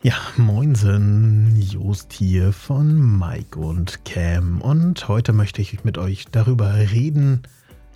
Ja, 0.00 0.14
moinsen, 0.36 1.60
Jost 1.60 2.12
hier 2.12 2.52
von 2.52 3.18
Mike 3.18 3.58
und 3.58 4.04
Cam 4.04 4.60
und 4.60 5.08
heute 5.08 5.32
möchte 5.32 5.60
ich 5.60 5.82
mit 5.82 5.98
euch 5.98 6.26
darüber 6.30 6.72
reden, 6.72 7.42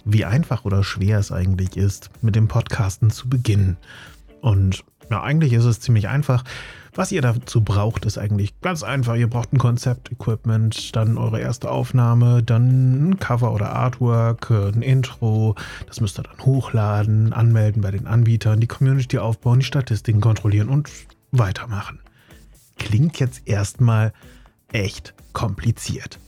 wie 0.05 0.25
einfach 0.25 0.65
oder 0.65 0.83
schwer 0.83 1.21
es 1.21 1.31
eigentlich 1.31 1.77
ist, 1.77 2.11
mit 2.21 2.35
dem 2.35 2.49
Podcasten 2.49 3.11
zu 3.11 3.29
beginnen. 3.29 3.77
Und 4.41 4.83
ja, 5.13 5.23
eigentlich 5.23 5.53
ist 5.53 5.65
es 5.65 5.79
ziemlich 5.79 6.09
einfach. 6.09 6.43
Was 6.93 7.13
ihr 7.13 7.23
dazu 7.23 7.63
braucht, 7.63 8.05
ist 8.05 8.19
eigentlich 8.19 8.61
ganz 8.63 8.83
einfach. 8.83 9.15
Ihr 9.15 9.31
braucht 9.31 9.53
ein 9.53 9.59
Konzept, 9.59 10.11
Equipment, 10.11 10.97
dann 10.97 11.17
eure 11.17 11.41
erste 11.41 11.71
Aufnahme, 11.71 12.43
dann 12.43 13.11
ein 13.11 13.19
Cover 13.21 13.53
oder 13.53 13.77
Artwork, 13.77 14.51
ein 14.51 14.83
Intro. 14.83 15.55
Das 15.87 16.01
müsst 16.01 16.19
ihr 16.19 16.25
dann 16.25 16.45
hochladen, 16.45 17.33
anmelden 17.33 17.81
bei 17.81 17.93
den 17.93 18.09
Anbietern, 18.09 18.59
die 18.59 18.67
Community 18.67 19.19
aufbauen, 19.19 19.61
die 19.61 19.67
Statistiken 19.67 20.21
kontrollieren 20.21 20.69
und 20.69 20.91
weitermachen. 21.33 21.99
Klingt 22.79 23.19
jetzt 23.19 23.43
erstmal 23.47 24.13
echt 24.73 25.15
kompliziert. 25.33 26.19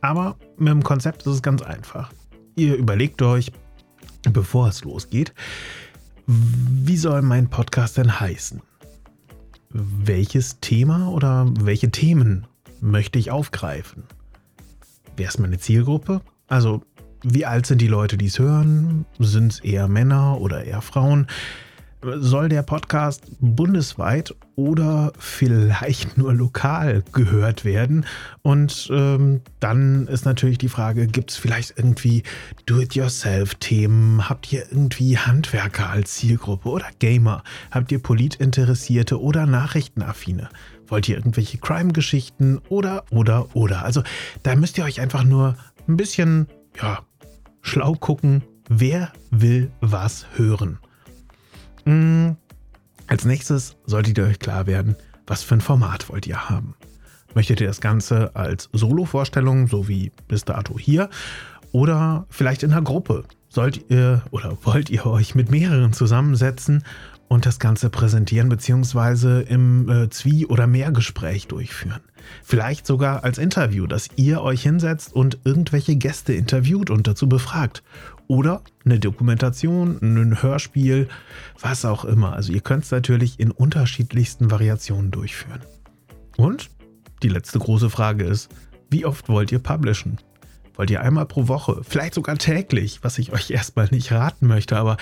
Aber 0.00 0.36
mit 0.56 0.68
dem 0.68 0.82
Konzept 0.82 1.22
ist 1.22 1.34
es 1.34 1.42
ganz 1.42 1.62
einfach. 1.62 2.12
Ihr 2.56 2.74
überlegt 2.74 3.22
euch, 3.22 3.52
bevor 4.32 4.68
es 4.68 4.82
losgeht, 4.82 5.34
wie 6.26 6.96
soll 6.96 7.22
mein 7.22 7.48
Podcast 7.48 7.98
denn 7.98 8.20
heißen? 8.20 8.62
Welches 9.70 10.60
Thema 10.60 11.08
oder 11.10 11.46
welche 11.60 11.90
Themen 11.90 12.46
möchte 12.80 13.18
ich 13.18 13.30
aufgreifen? 13.30 14.04
Wer 15.16 15.28
ist 15.28 15.38
meine 15.38 15.58
Zielgruppe? 15.58 16.22
Also, 16.48 16.82
wie 17.22 17.44
alt 17.44 17.66
sind 17.66 17.80
die 17.80 17.88
Leute, 17.88 18.16
die 18.16 18.26
es 18.26 18.38
hören? 18.38 19.04
Sind 19.18 19.52
es 19.52 19.60
eher 19.60 19.86
Männer 19.86 20.40
oder 20.40 20.64
eher 20.64 20.80
Frauen? 20.80 21.26
Soll 22.02 22.48
der 22.48 22.62
Podcast 22.62 23.24
bundesweit 23.40 24.34
oder 24.56 25.12
vielleicht 25.18 26.16
nur 26.16 26.32
lokal 26.34 27.02
gehört 27.12 27.64
werden? 27.64 28.06
Und 28.42 28.88
ähm, 28.92 29.42
dann 29.60 30.06
ist 30.06 30.24
natürlich 30.24 30.58
die 30.58 30.68
Frage, 30.68 31.06
gibt 31.06 31.30
es 31.30 31.36
vielleicht 31.36 31.76
irgendwie 31.76 32.22
Do-it-yourself-Themen? 32.66 34.28
Habt 34.28 34.52
ihr 34.52 34.64
irgendwie 34.70 35.18
Handwerker 35.18 35.90
als 35.90 36.14
Zielgruppe 36.14 36.68
oder 36.68 36.86
Gamer? 36.98 37.42
Habt 37.70 37.92
ihr 37.92 38.02
Politinteressierte 38.02 39.20
oder 39.20 39.46
Nachrichtenaffine? 39.46 40.48
Wollt 40.88 41.08
ihr 41.08 41.16
irgendwelche 41.16 41.58
Crime-Geschichten 41.58 42.60
oder, 42.68 43.04
oder, 43.10 43.54
oder? 43.54 43.84
Also 43.84 44.02
da 44.42 44.56
müsst 44.56 44.78
ihr 44.78 44.84
euch 44.84 45.00
einfach 45.00 45.24
nur 45.24 45.56
ein 45.86 45.96
bisschen, 45.96 46.48
ja, 46.80 47.00
schlau 47.62 47.94
gucken, 47.94 48.42
wer 48.68 49.12
will 49.30 49.70
was 49.80 50.26
hören. 50.34 50.78
Mm, 51.90 52.36
als 53.08 53.24
nächstes 53.24 53.76
solltet 53.84 54.16
ihr 54.16 54.24
euch 54.24 54.38
klar 54.38 54.68
werden, 54.68 54.94
was 55.26 55.42
für 55.42 55.54
ein 55.54 55.60
Format 55.60 56.08
wollt 56.08 56.26
ihr 56.26 56.48
haben. 56.48 56.76
Möchtet 57.34 57.60
ihr 57.60 57.66
das 57.66 57.80
Ganze 57.80 58.36
als 58.36 58.68
Solo-Vorstellung, 58.72 59.66
so 59.66 59.88
wie 59.88 60.12
bis 60.28 60.44
dato 60.44 60.78
hier, 60.78 61.10
oder 61.72 62.26
vielleicht 62.28 62.62
in 62.62 62.72
einer 62.72 62.82
Gruppe? 62.82 63.24
Sollt 63.48 63.90
ihr 63.90 64.22
oder 64.30 64.56
wollt 64.62 64.90
ihr 64.90 65.06
euch 65.06 65.34
mit 65.34 65.50
mehreren 65.50 65.92
zusammensetzen 65.92 66.84
und 67.30 67.46
das 67.46 67.60
Ganze 67.60 67.90
präsentieren 67.90 68.48
bzw. 68.48 69.42
im 69.42 69.88
äh, 69.88 70.08
Zwie- 70.10 70.46
oder 70.46 70.66
Mehrgespräch 70.66 71.46
durchführen? 71.46 72.00
Vielleicht 72.42 72.88
sogar 72.88 73.22
als 73.22 73.38
Interview, 73.38 73.86
dass 73.86 74.08
ihr 74.16 74.42
euch 74.42 74.64
hinsetzt 74.64 75.14
und 75.14 75.38
irgendwelche 75.44 75.94
Gäste 75.94 76.32
interviewt 76.32 76.90
und 76.90 77.06
dazu 77.06 77.28
befragt. 77.28 77.84
Oder 78.26 78.62
eine 78.84 78.98
Dokumentation, 78.98 79.98
ein 80.02 80.42
Hörspiel, 80.42 81.08
was 81.60 81.84
auch 81.84 82.04
immer. 82.04 82.32
Also 82.32 82.52
ihr 82.52 82.62
könnt 82.62 82.82
es 82.82 82.90
natürlich 82.90 83.38
in 83.38 83.52
unterschiedlichsten 83.52 84.50
Variationen 84.50 85.12
durchführen. 85.12 85.60
Und 86.36 86.68
die 87.22 87.28
letzte 87.28 87.60
große 87.60 87.90
Frage 87.90 88.24
ist, 88.24 88.50
wie 88.90 89.06
oft 89.06 89.28
wollt 89.28 89.52
ihr 89.52 89.60
publishen? 89.60 90.18
Wollt 90.74 90.90
ihr 90.90 91.00
einmal 91.00 91.26
pro 91.26 91.46
Woche, 91.46 91.82
vielleicht 91.88 92.14
sogar 92.14 92.38
täglich, 92.38 93.04
was 93.04 93.18
ich 93.18 93.32
euch 93.32 93.50
erstmal 93.50 93.86
nicht 93.92 94.10
raten 94.10 94.48
möchte, 94.48 94.76
aber 94.76 94.96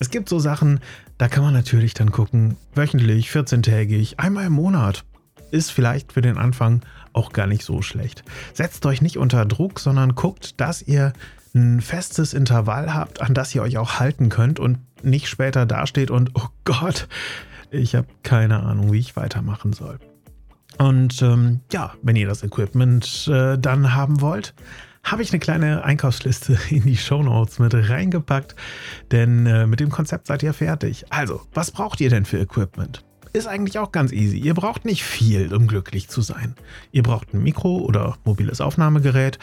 es 0.00 0.10
gibt 0.10 0.28
so 0.30 0.38
Sachen, 0.38 0.80
da 1.18 1.28
kann 1.28 1.44
man 1.44 1.52
natürlich 1.52 1.94
dann 1.94 2.10
gucken, 2.10 2.56
wöchentlich, 2.74 3.28
14-tägig, 3.28 4.18
einmal 4.18 4.46
im 4.46 4.54
Monat. 4.54 5.04
Ist 5.50 5.70
vielleicht 5.70 6.12
für 6.12 6.22
den 6.22 6.38
Anfang 6.38 6.80
auch 7.12 7.32
gar 7.32 7.46
nicht 7.46 7.64
so 7.64 7.82
schlecht. 7.82 8.24
Setzt 8.54 8.86
euch 8.86 9.02
nicht 9.02 9.18
unter 9.18 9.44
Druck, 9.44 9.78
sondern 9.78 10.14
guckt, 10.14 10.60
dass 10.60 10.80
ihr 10.80 11.12
ein 11.54 11.80
festes 11.80 12.32
Intervall 12.32 12.94
habt, 12.94 13.20
an 13.20 13.34
das 13.34 13.54
ihr 13.54 13.62
euch 13.62 13.76
auch 13.76 14.00
halten 14.00 14.30
könnt 14.30 14.58
und 14.58 14.78
nicht 15.04 15.28
später 15.28 15.66
dasteht 15.66 16.10
und, 16.10 16.30
oh 16.34 16.48
Gott, 16.64 17.06
ich 17.70 17.94
habe 17.94 18.06
keine 18.22 18.62
Ahnung, 18.62 18.92
wie 18.92 19.00
ich 19.00 19.16
weitermachen 19.16 19.72
soll. 19.72 19.98
Und 20.78 21.20
ähm, 21.20 21.60
ja, 21.72 21.92
wenn 22.02 22.16
ihr 22.16 22.26
das 22.26 22.42
Equipment 22.42 23.28
äh, 23.28 23.58
dann 23.58 23.94
haben 23.94 24.20
wollt, 24.22 24.54
habe 25.02 25.22
ich 25.22 25.32
eine 25.32 25.40
kleine 25.40 25.84
Einkaufsliste 25.84 26.58
in 26.70 26.82
die 26.82 26.96
Show 26.96 27.22
Notes 27.22 27.58
mit 27.58 27.74
reingepackt, 27.74 28.54
denn 29.10 29.46
äh, 29.46 29.66
mit 29.66 29.80
dem 29.80 29.90
Konzept 29.90 30.26
seid 30.26 30.42
ihr 30.42 30.52
fertig. 30.52 31.04
Also, 31.10 31.42
was 31.54 31.70
braucht 31.70 32.00
ihr 32.00 32.10
denn 32.10 32.24
für 32.24 32.38
Equipment? 32.38 33.04
Ist 33.32 33.46
eigentlich 33.46 33.78
auch 33.78 33.92
ganz 33.92 34.10
easy. 34.12 34.38
Ihr 34.38 34.54
braucht 34.54 34.84
nicht 34.84 35.04
viel, 35.04 35.54
um 35.54 35.68
glücklich 35.68 36.08
zu 36.08 36.20
sein. 36.20 36.54
Ihr 36.90 37.04
braucht 37.04 37.32
ein 37.32 37.42
Mikro 37.42 37.78
oder 37.78 38.16
mobiles 38.24 38.60
Aufnahmegerät 38.60 39.38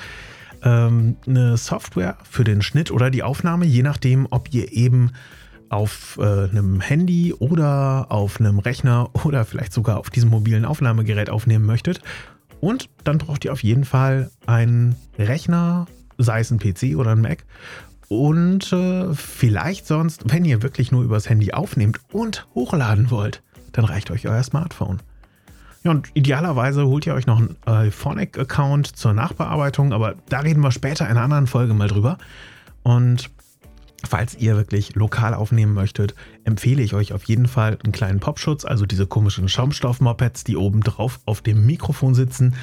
ähm, 0.63 1.15
eine 1.25 1.55
Software 1.57 2.17
für 2.29 2.43
den 2.43 2.61
Schnitt 2.61 2.91
oder 2.91 3.09
die 3.09 3.23
Aufnahme, 3.23 3.65
je 3.65 3.83
nachdem, 3.83 4.27
ob 4.29 4.53
ihr 4.53 4.73
eben 4.73 5.11
auf 5.69 6.17
äh, 6.19 6.49
einem 6.49 6.81
Handy 6.81 7.33
oder 7.33 8.07
auf 8.09 8.39
einem 8.39 8.59
Rechner 8.59 9.09
oder 9.25 9.45
vielleicht 9.45 9.73
sogar 9.73 9.99
auf 9.99 10.09
diesem 10.09 10.29
mobilen 10.29 10.65
Aufnahmegerät 10.65 11.29
aufnehmen 11.29 11.65
möchtet. 11.65 12.01
Und 12.59 12.89
dann 13.03 13.17
braucht 13.17 13.45
ihr 13.45 13.53
auf 13.53 13.63
jeden 13.63 13.85
Fall 13.85 14.31
einen 14.45 14.95
Rechner, 15.17 15.87
sei 16.17 16.39
es 16.39 16.51
ein 16.51 16.59
PC 16.59 16.97
oder 16.97 17.11
ein 17.11 17.21
Mac. 17.21 17.45
Und 18.09 18.71
äh, 18.71 19.13
vielleicht 19.13 19.85
sonst, 19.85 20.23
wenn 20.31 20.45
ihr 20.45 20.63
wirklich 20.63 20.91
nur 20.91 21.03
übers 21.03 21.29
Handy 21.29 21.53
aufnehmt 21.53 21.99
und 22.11 22.47
hochladen 22.55 23.11
wollt, 23.11 23.43
dann 23.73 23.85
reicht 23.85 24.11
euch 24.11 24.27
euer 24.27 24.43
Smartphone. 24.43 25.01
Ja, 25.83 25.91
und 25.91 26.09
idealerweise 26.13 26.85
holt 26.87 27.05
ihr 27.05 27.13
euch 27.13 27.27
noch 27.27 27.41
einen 27.65 27.91
Phonic-Account 27.91 28.87
zur 28.97 29.13
Nachbearbeitung, 29.13 29.93
aber 29.93 30.15
da 30.29 30.39
reden 30.39 30.61
wir 30.61 30.71
später 30.71 31.05
in 31.05 31.11
einer 31.11 31.21
anderen 31.21 31.47
Folge 31.47 31.73
mal 31.73 31.87
drüber. 31.87 32.17
Und 32.83 33.29
falls 34.05 34.35
ihr 34.35 34.55
wirklich 34.55 34.95
lokal 34.95 35.33
aufnehmen 35.33 35.73
möchtet, 35.73 36.13
empfehle 36.43 36.83
ich 36.83 36.93
euch 36.93 37.13
auf 37.13 37.23
jeden 37.23 37.47
Fall 37.47 37.77
einen 37.83 37.93
kleinen 37.93 38.19
Popschutz, 38.19 38.63
also 38.63 38.85
diese 38.85 39.07
komischen 39.07 39.49
Schaumstoff-Mopeds, 39.49 40.43
die 40.43 40.55
oben 40.55 40.81
drauf 40.81 41.19
auf 41.25 41.41
dem 41.41 41.65
Mikrofon 41.65 42.13
sitzen, 42.13 42.55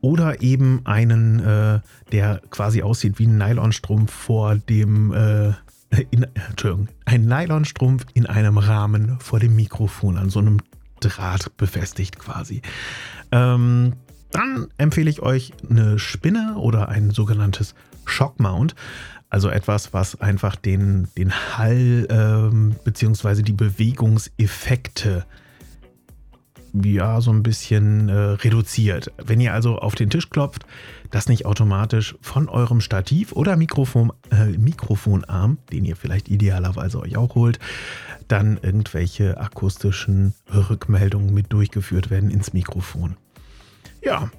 oder 0.00 0.42
eben 0.42 0.80
einen, 0.84 1.40
äh, 1.40 1.80
der 2.12 2.42
quasi 2.50 2.82
aussieht 2.82 3.18
wie 3.18 3.26
ein 3.26 3.38
Nylonstrumpf 3.38 4.12
vor 4.12 4.56
dem. 4.56 5.12
Äh, 5.12 5.52
in, 6.10 6.24
Entschuldigung, 6.48 6.86
ein 7.04 7.24
Nylonstrumpf 7.24 8.06
in 8.14 8.26
einem 8.26 8.58
Rahmen 8.58 9.18
vor 9.18 9.40
dem 9.40 9.56
Mikrofon 9.56 10.16
an 10.16 10.30
so 10.30 10.38
einem 10.38 10.58
Draht 11.00 11.56
befestigt 11.56 12.18
quasi. 12.18 12.62
Ähm, 13.32 13.94
dann 14.30 14.68
empfehle 14.78 15.10
ich 15.10 15.20
euch 15.20 15.52
eine 15.68 15.98
Spinne 15.98 16.54
oder 16.56 16.88
ein 16.88 17.10
sogenanntes 17.10 17.74
Shockmount. 18.04 18.74
Also 19.30 19.48
etwas, 19.48 19.92
was 19.92 20.20
einfach 20.20 20.56
den, 20.56 21.08
den 21.16 21.32
Hall 21.32 22.06
ähm, 22.10 22.74
bzw. 22.84 23.42
die 23.42 23.52
Bewegungseffekte 23.52 25.24
ja 26.72 27.20
so 27.20 27.32
ein 27.32 27.42
bisschen 27.42 28.08
äh, 28.08 28.12
reduziert. 28.12 29.12
Wenn 29.16 29.40
ihr 29.40 29.54
also 29.54 29.78
auf 29.78 29.94
den 29.94 30.10
Tisch 30.10 30.30
klopft, 30.30 30.64
das 31.10 31.28
nicht 31.28 31.46
automatisch 31.46 32.16
von 32.20 32.48
eurem 32.48 32.80
Stativ 32.80 33.32
oder 33.32 33.56
Mikrofon, 33.56 34.12
äh, 34.30 34.46
Mikrofonarm, 34.46 35.58
den 35.72 35.84
ihr 35.84 35.96
vielleicht 35.96 36.28
idealerweise 36.28 37.00
euch 37.00 37.16
auch 37.16 37.34
holt, 37.34 37.58
dann 38.28 38.58
irgendwelche 38.62 39.38
akustischen 39.38 40.34
Rückmeldungen 40.52 41.34
mit 41.34 41.52
durchgeführt 41.52 42.10
werden 42.10 42.30
ins 42.30 42.52
Mikrofon. 42.52 43.16
Ja, 44.02 44.30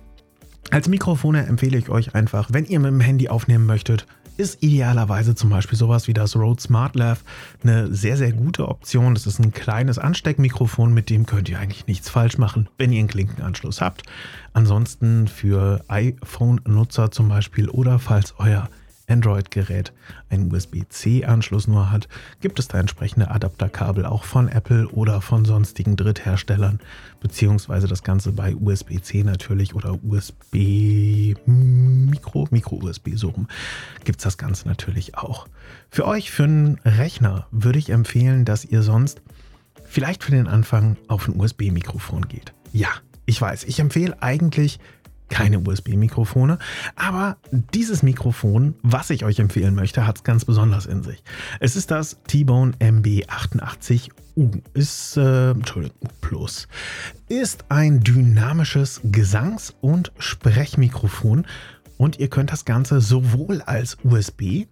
als 0.70 0.88
Mikrofone 0.88 1.46
empfehle 1.46 1.78
ich 1.78 1.90
euch 1.90 2.16
einfach, 2.16 2.50
wenn 2.54 2.66
ihr 2.66 2.80
mit 2.80 2.92
dem 2.92 3.02
Handy 3.02 3.28
aufnehmen 3.28 3.66
möchtet, 3.66 4.06
ist 4.42 4.64
idealerweise 4.64 5.36
zum 5.36 5.52
Beispiel 5.52 5.78
sowas 5.78 6.08
wie 6.08 6.14
das 6.14 6.36
Rode 6.36 6.60
SmartLav 6.60 7.24
eine 7.64 7.94
sehr, 7.94 8.18
sehr 8.18 8.34
gute 8.34 8.68
Option. 8.68 9.14
Das 9.14 9.28
ist 9.28 9.40
ein 9.40 9.54
kleines 9.54 10.00
Ansteckmikrofon, 10.00 10.94
mit 10.94 11.10
dem 11.10 11.28
könnt 11.28 11.48
ihr 11.48 11.60
eigentlich 11.60 11.86
nichts 11.86 12.10
falsch 12.10 12.40
machen, 12.40 12.68
wenn 12.78 12.92
ihr 12.92 13.00
einen 13.00 13.08
Klinkenanschluss 13.08 13.82
habt. 13.82 14.04
Ansonsten 14.54 15.28
für 15.28 15.86
iPhone-Nutzer 15.88 17.12
zum 17.12 17.30
Beispiel 17.30 17.70
oder 17.70 18.00
falls 18.00 18.34
euer 18.40 18.68
Android-Gerät 19.08 19.94
einen 20.30 20.52
USB-C-Anschluss 20.52 21.68
nur 21.68 21.92
hat, 21.92 22.08
gibt 22.40 22.60
es 22.60 22.68
da 22.68 22.80
entsprechende 22.80 23.32
Adapterkabel 23.32 24.06
auch 24.06 24.24
von 24.24 24.48
Apple 24.48 24.88
oder 24.90 25.22
von 25.22 25.46
sonstigen 25.46 25.96
Drittherstellern, 25.96 26.80
beziehungsweise 27.20 27.88
das 27.88 28.04
Ganze 28.04 28.32
bei 28.32 28.56
USB-C 28.56 29.24
natürlich 29.24 29.76
oder 29.76 29.98
USB-Mikro, 30.04 31.38
Micro-USB 32.52 33.10
so 33.16 33.30
rum, 33.30 33.48
gibt 34.04 34.20
es 34.20 34.24
das 34.24 34.38
Ganze 34.38 34.68
natürlich 34.68 35.18
auch. 35.18 35.48
Für 35.90 36.06
euch, 36.08 36.32
für 36.32 36.44
einen 36.44 36.80
Rechner, 36.86 37.48
würde 37.52 37.80
ich 37.80 37.90
empfehlen, 37.90 38.46
dass 38.46 38.66
ihr 38.66 38.82
sonst 38.82 39.22
vielleicht 39.84 40.24
für 40.24 40.32
den 40.32 40.48
Anfang 40.48 40.98
auf 41.08 41.28
ein 41.28 41.40
USB-Mikrofon 41.40 42.28
geht. 42.28 42.54
Ja, 42.72 42.90
ich 43.26 43.42
weiß, 43.42 43.66
ich 43.66 43.80
empfehle 43.80 44.22
eigentlich 44.22 44.80
keine 45.32 45.60
USB-Mikrofone, 45.60 46.60
aber 46.96 47.38
dieses 47.74 48.04
Mikrofon, 48.04 48.76
was 48.84 49.10
ich 49.10 49.26
euch 49.26 49.40
empfehlen 49.40 49.74
möchte, 49.74 50.06
hat 50.06 50.18
es 50.18 50.24
ganz 50.24 50.46
besonders 50.46 50.86
in 50.86 51.02
sich. 51.02 51.24
Es 51.60 51.76
ist 51.76 51.90
das 51.90 52.18
T-Bone 52.28 52.74
MB88U, 52.80 54.62
ist, 54.74 55.18
äh, 55.18 55.52
Entschuldigung, 55.52 56.10
Plus, 56.20 56.68
ist 57.30 57.66
ein 57.70 58.02
dynamisches 58.02 59.02
Gesangs- 59.06 59.74
und 59.82 60.12
Sprechmikrofon 60.20 61.48
und 61.98 62.20
ihr 62.20 62.30
könnt 62.30 62.52
das 62.52 62.66
Ganze 62.66 63.02
sowohl 63.02 63.62
als 63.62 63.98
USB 64.04 64.68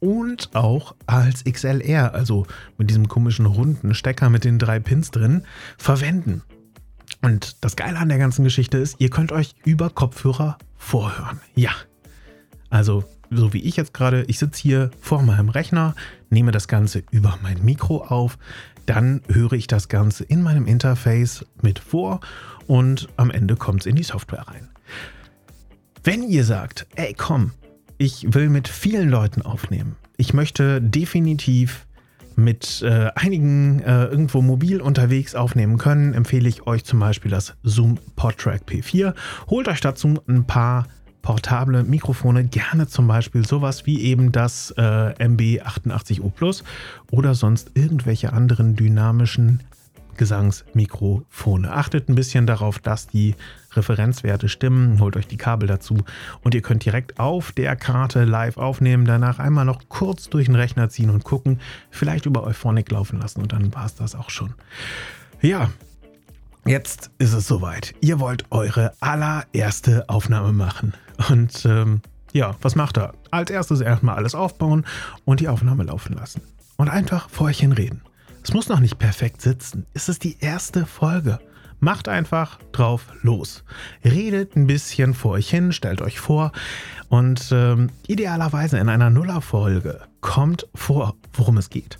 und 0.00 0.54
auch 0.54 0.94
als 1.06 1.44
XLR, 1.44 2.14
also 2.14 2.46
mit 2.78 2.90
diesem 2.90 3.08
komischen 3.08 3.46
runden 3.46 3.94
Stecker 3.94 4.30
mit 4.30 4.44
den 4.44 4.58
drei 4.58 4.78
Pins 4.78 5.10
drin, 5.10 5.42
verwenden. 5.76 6.42
Und 7.24 7.56
das 7.64 7.74
Geile 7.74 7.98
an 7.98 8.10
der 8.10 8.18
ganzen 8.18 8.44
Geschichte 8.44 8.76
ist, 8.76 8.96
ihr 8.98 9.08
könnt 9.08 9.32
euch 9.32 9.54
über 9.64 9.88
Kopfhörer 9.88 10.58
vorhören. 10.76 11.40
Ja. 11.54 11.70
Also, 12.68 13.02
so 13.30 13.54
wie 13.54 13.62
ich 13.62 13.76
jetzt 13.76 13.94
gerade, 13.94 14.24
ich 14.24 14.38
sitze 14.38 14.60
hier 14.60 14.90
vor 15.00 15.22
meinem 15.22 15.48
Rechner, 15.48 15.94
nehme 16.28 16.52
das 16.52 16.68
Ganze 16.68 17.02
über 17.10 17.38
mein 17.42 17.64
Mikro 17.64 18.04
auf, 18.04 18.36
dann 18.84 19.22
höre 19.32 19.54
ich 19.54 19.66
das 19.66 19.88
Ganze 19.88 20.24
in 20.24 20.42
meinem 20.42 20.66
Interface 20.66 21.46
mit 21.62 21.78
vor 21.78 22.20
und 22.66 23.08
am 23.16 23.30
Ende 23.30 23.56
kommt 23.56 23.80
es 23.80 23.86
in 23.86 23.96
die 23.96 24.02
Software 24.02 24.46
rein. 24.46 24.68
Wenn 26.02 26.22
ihr 26.24 26.44
sagt, 26.44 26.86
ey 26.94 27.14
komm, 27.14 27.52
ich 27.96 28.34
will 28.34 28.50
mit 28.50 28.68
vielen 28.68 29.08
Leuten 29.08 29.40
aufnehmen, 29.40 29.96
ich 30.18 30.34
möchte 30.34 30.82
definitiv 30.82 31.86
mit 32.36 32.82
äh, 32.82 33.10
einigen 33.14 33.80
äh, 33.80 34.04
irgendwo 34.06 34.42
mobil 34.42 34.80
unterwegs 34.80 35.34
aufnehmen 35.34 35.78
können, 35.78 36.14
empfehle 36.14 36.48
ich 36.48 36.66
euch 36.66 36.84
zum 36.84 37.00
Beispiel 37.00 37.30
das 37.30 37.54
Zoom 37.62 37.98
PodTrack 38.16 38.62
P4. 38.68 39.14
Holt 39.48 39.68
euch 39.68 39.80
dazu 39.80 40.14
ein 40.28 40.44
paar 40.44 40.86
portable 41.22 41.84
Mikrofone, 41.84 42.44
gerne 42.44 42.86
zum 42.86 43.08
Beispiel 43.08 43.46
sowas 43.46 43.86
wie 43.86 44.02
eben 44.02 44.30
das 44.30 44.72
äh, 44.76 44.82
MB88U 44.82 46.30
Plus 46.30 46.64
oder 47.10 47.34
sonst 47.34 47.70
irgendwelche 47.74 48.32
anderen 48.34 48.76
dynamischen 48.76 49.60
Gesangsmikrofone. 50.16 51.72
Achtet 51.72 52.08
ein 52.08 52.14
bisschen 52.14 52.46
darauf, 52.46 52.78
dass 52.78 53.06
die 53.06 53.34
Referenzwerte 53.72 54.48
stimmen, 54.48 55.00
holt 55.00 55.16
euch 55.16 55.26
die 55.26 55.36
Kabel 55.36 55.66
dazu 55.66 55.98
und 56.42 56.54
ihr 56.54 56.62
könnt 56.62 56.84
direkt 56.84 57.18
auf 57.18 57.52
der 57.52 57.76
Karte 57.76 58.24
live 58.24 58.56
aufnehmen, 58.56 59.04
danach 59.04 59.38
einmal 59.38 59.64
noch 59.64 59.88
kurz 59.88 60.28
durch 60.28 60.46
den 60.46 60.54
Rechner 60.54 60.88
ziehen 60.88 61.10
und 61.10 61.24
gucken, 61.24 61.60
vielleicht 61.90 62.26
über 62.26 62.44
Euphonic 62.44 62.90
laufen 62.90 63.20
lassen 63.20 63.42
und 63.42 63.52
dann 63.52 63.74
war 63.74 63.86
es 63.86 63.94
das 63.94 64.14
auch 64.14 64.30
schon. 64.30 64.54
Ja, 65.40 65.70
jetzt 66.64 67.10
ist 67.18 67.32
es 67.32 67.46
soweit. 67.46 67.94
Ihr 68.00 68.20
wollt 68.20 68.44
eure 68.50 68.92
allererste 69.00 70.08
Aufnahme 70.08 70.52
machen 70.52 70.94
und 71.28 71.64
ähm, 71.66 72.00
ja, 72.34 72.56
was 72.60 72.74
macht 72.74 72.98
er? 72.98 73.12
Als 73.30 73.50
erstes 73.50 73.80
erstmal 73.80 74.16
alles 74.16 74.34
aufbauen 74.34 74.84
und 75.24 75.40
die 75.40 75.48
Aufnahme 75.48 75.84
laufen 75.84 76.14
lassen. 76.14 76.42
Und 76.76 76.88
einfach 76.88 77.30
vor 77.30 77.46
euch 77.46 77.60
hin 77.60 77.70
reden. 77.72 78.02
Es 78.44 78.52
muss 78.52 78.68
noch 78.68 78.80
nicht 78.80 78.98
perfekt 78.98 79.40
sitzen. 79.40 79.86
Es 79.94 80.10
ist 80.10 80.22
die 80.22 80.36
erste 80.38 80.84
Folge. 80.84 81.38
Macht 81.80 82.08
einfach 82.08 82.58
drauf 82.72 83.06
los. 83.22 83.64
Redet 84.04 84.54
ein 84.54 84.66
bisschen 84.66 85.14
vor 85.14 85.32
euch 85.32 85.48
hin, 85.48 85.72
stellt 85.72 86.02
euch 86.02 86.20
vor 86.20 86.52
und 87.08 87.50
ähm, 87.52 87.88
idealerweise 88.06 88.78
in 88.78 88.90
einer 88.90 89.08
Nuller-Folge 89.08 90.02
kommt 90.20 90.68
vor, 90.74 91.16
worum 91.32 91.56
es 91.56 91.70
geht. 91.70 91.98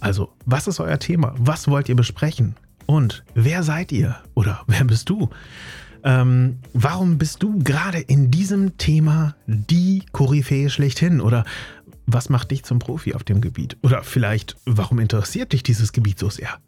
Also, 0.00 0.32
was 0.46 0.68
ist 0.68 0.80
euer 0.80 0.98
Thema? 0.98 1.34
Was 1.36 1.68
wollt 1.68 1.90
ihr 1.90 1.96
besprechen? 1.96 2.56
Und 2.86 3.22
wer 3.34 3.62
seid 3.62 3.92
ihr? 3.92 4.16
Oder 4.34 4.62
wer 4.68 4.84
bist 4.84 5.10
du? 5.10 5.28
Ähm, 6.02 6.60
warum 6.72 7.18
bist 7.18 7.42
du 7.42 7.58
gerade 7.58 7.98
in 7.98 8.30
diesem 8.30 8.78
Thema 8.78 9.34
die 9.46 10.04
Koryphäe 10.12 10.70
schlechthin? 10.70 11.20
Oder 11.20 11.44
was 12.08 12.30
macht 12.30 12.50
dich 12.50 12.64
zum 12.64 12.78
Profi 12.78 13.14
auf 13.14 13.22
dem 13.22 13.40
Gebiet? 13.40 13.76
Oder 13.82 14.02
vielleicht, 14.02 14.56
warum 14.64 14.98
interessiert 14.98 15.52
dich 15.52 15.62
dieses 15.62 15.92
Gebiet 15.92 16.18
so 16.18 16.30
sehr? 16.30 16.58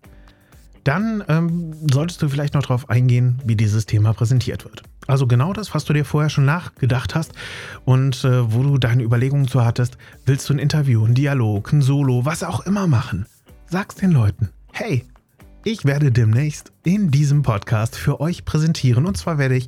Dann 0.85 1.25
ähm, 1.29 1.75
solltest 1.91 2.23
du 2.23 2.29
vielleicht 2.29 2.55
noch 2.55 2.63
darauf 2.63 2.89
eingehen, 2.89 3.41
wie 3.45 3.57
dieses 3.57 3.87
Thema 3.87 4.13
präsentiert 4.13 4.65
wird. 4.65 4.83
Also 5.07 5.27
genau 5.27 5.53
das, 5.53 5.75
was 5.75 5.85
du 5.85 5.93
dir 5.93 6.05
vorher 6.05 6.31
schon 6.31 6.45
nachgedacht 6.45 7.15
hast 7.15 7.33
und 7.85 8.23
äh, 8.25 8.53
wo 8.53 8.63
du 8.63 8.79
deine 8.79 9.03
Überlegungen 9.03 9.49
zu 9.49 9.65
hattest, 9.65 9.99
willst 10.25 10.49
du 10.49 10.55
ein 10.55 10.59
Interview, 10.59 11.05
ein 11.05 11.15
Dialog, 11.15 11.73
ein 11.73 11.83
Solo, 11.83 12.25
was 12.25 12.43
auch 12.43 12.67
immer 12.67 12.87
machen. 12.87 13.27
Sag's 13.67 13.97
den 13.97 14.13
Leuten. 14.13 14.51
Hey, 14.73 15.05
ich 15.65 15.85
werde 15.85 16.11
demnächst 16.11 16.73
in 16.85 17.11
diesem 17.11 17.43
Podcast 17.43 17.97
für 17.97 18.21
euch 18.21 18.45
präsentieren. 18.45 19.07
Und 19.07 19.17
zwar 19.17 19.39
werde 19.39 19.57
ich 19.57 19.67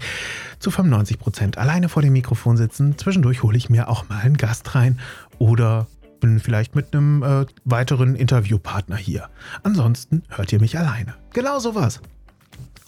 zu 0.58 0.70
95 0.70 1.18
Prozent 1.18 1.58
alleine 1.58 1.88
vor 1.88 2.02
dem 2.02 2.14
Mikrofon 2.14 2.56
sitzen. 2.56 2.96
Zwischendurch 2.96 3.42
hole 3.42 3.56
ich 3.56 3.68
mir 3.68 3.88
auch 3.88 4.08
mal 4.08 4.20
einen 4.20 4.36
Gast 4.36 4.74
rein 4.74 4.98
oder 5.38 5.86
bin 6.20 6.40
vielleicht 6.40 6.74
mit 6.74 6.94
einem 6.94 7.22
äh, 7.22 7.46
weiteren 7.64 8.14
Interviewpartner 8.14 8.96
hier. 8.96 9.28
Ansonsten 9.64 10.22
hört 10.28 10.52
ihr 10.52 10.60
mich 10.60 10.78
alleine. 10.78 11.14
Genau 11.32 11.58
sowas. 11.58 12.00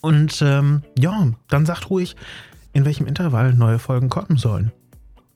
Und 0.01 0.41
ähm, 0.43 0.83
ja, 0.99 1.29
dann 1.49 1.67
sagt 1.67 1.91
ruhig, 1.91 2.17
in 2.73 2.85
welchem 2.85 3.07
Intervall 3.07 3.53
neue 3.55 3.79
Folgen 3.79 4.09
kommen 4.09 4.37
sollen. 4.37 4.73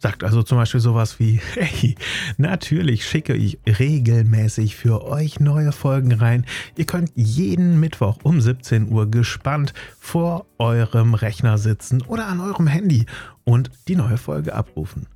Sagt 0.01 0.23
also 0.23 0.45
zum 0.45 0.59
Beispiel 0.59 0.81
sowas 0.81 1.19
wie, 1.19 1.41
hey, 1.55 1.97
natürlich 2.37 3.05
schicke 3.05 3.35
ich 3.35 3.59
regelmäßig 3.67 4.77
für 4.77 5.05
euch 5.05 5.41
neue 5.41 5.73
Folgen 5.73 6.13
rein. 6.13 6.47
Ihr 6.77 6.87
könnt 6.87 7.11
jeden 7.17 7.81
Mittwoch 7.81 8.19
um 8.23 8.41
17 8.41 8.91
Uhr 8.93 9.11
gespannt 9.11 9.75
vor 9.99 10.47
eurem 10.59 11.15
Rechner 11.15 11.59
sitzen 11.59 12.03
oder 12.03 12.27
an 12.27 12.41
eurem 12.41 12.69
Handy 12.69 13.07
und 13.45 13.71
die 13.89 13.97
neue 13.97 14.19
Folge 14.19 14.55
abrufen. 14.55 15.07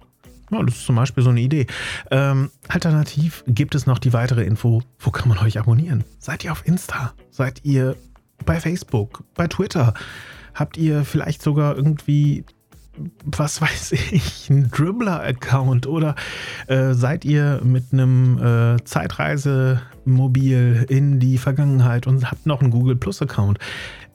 Ja, 0.51 0.63
das 0.63 0.75
ist 0.75 0.87
zum 0.87 0.97
Beispiel 0.97 1.23
so 1.23 1.31
eine 1.31 1.41
Idee. 1.41 1.67
Ähm, 2.11 2.51
alternativ 2.69 3.43
gibt 3.47 3.75
es 3.75 3.87
noch 3.87 3.99
die 3.99 4.13
weitere 4.13 4.45
Info, 4.45 4.83
wo 4.99 5.11
kann 5.11 5.29
man 5.29 5.39
euch 5.39 5.59
abonnieren? 5.59 6.05
Seid 6.19 6.45
ihr 6.45 6.53
auf 6.53 6.67
Insta? 6.67 7.15
Seid 7.31 7.61
ihr 7.65 7.97
bei 8.45 8.61
Facebook? 8.61 9.23
Bei 9.35 9.47
Twitter? 9.47 9.95
Habt 10.55 10.77
ihr 10.77 11.05
vielleicht 11.05 11.41
sogar 11.41 11.77
irgendwie 11.77 12.45
was 13.25 13.63
weiß 13.63 13.93
ich, 13.93 14.51
ein 14.51 14.71
Dribbler-Account 14.71 15.87
oder 15.87 16.15
äh, 16.67 16.95
seid 16.95 17.25
ihr 17.25 17.61
mit 17.65 17.93
einem 17.93 18.39
äh, 18.39 18.85
Zeitreisemobil 18.85 20.87
in 20.89 21.19
die 21.19 21.39
Vergangenheit 21.39 22.07
und 22.07 22.31
habt 22.31 22.47
noch 22.47 22.61
einen 22.61 22.71
Google 22.71 22.97
Plus-Account? 22.97 23.59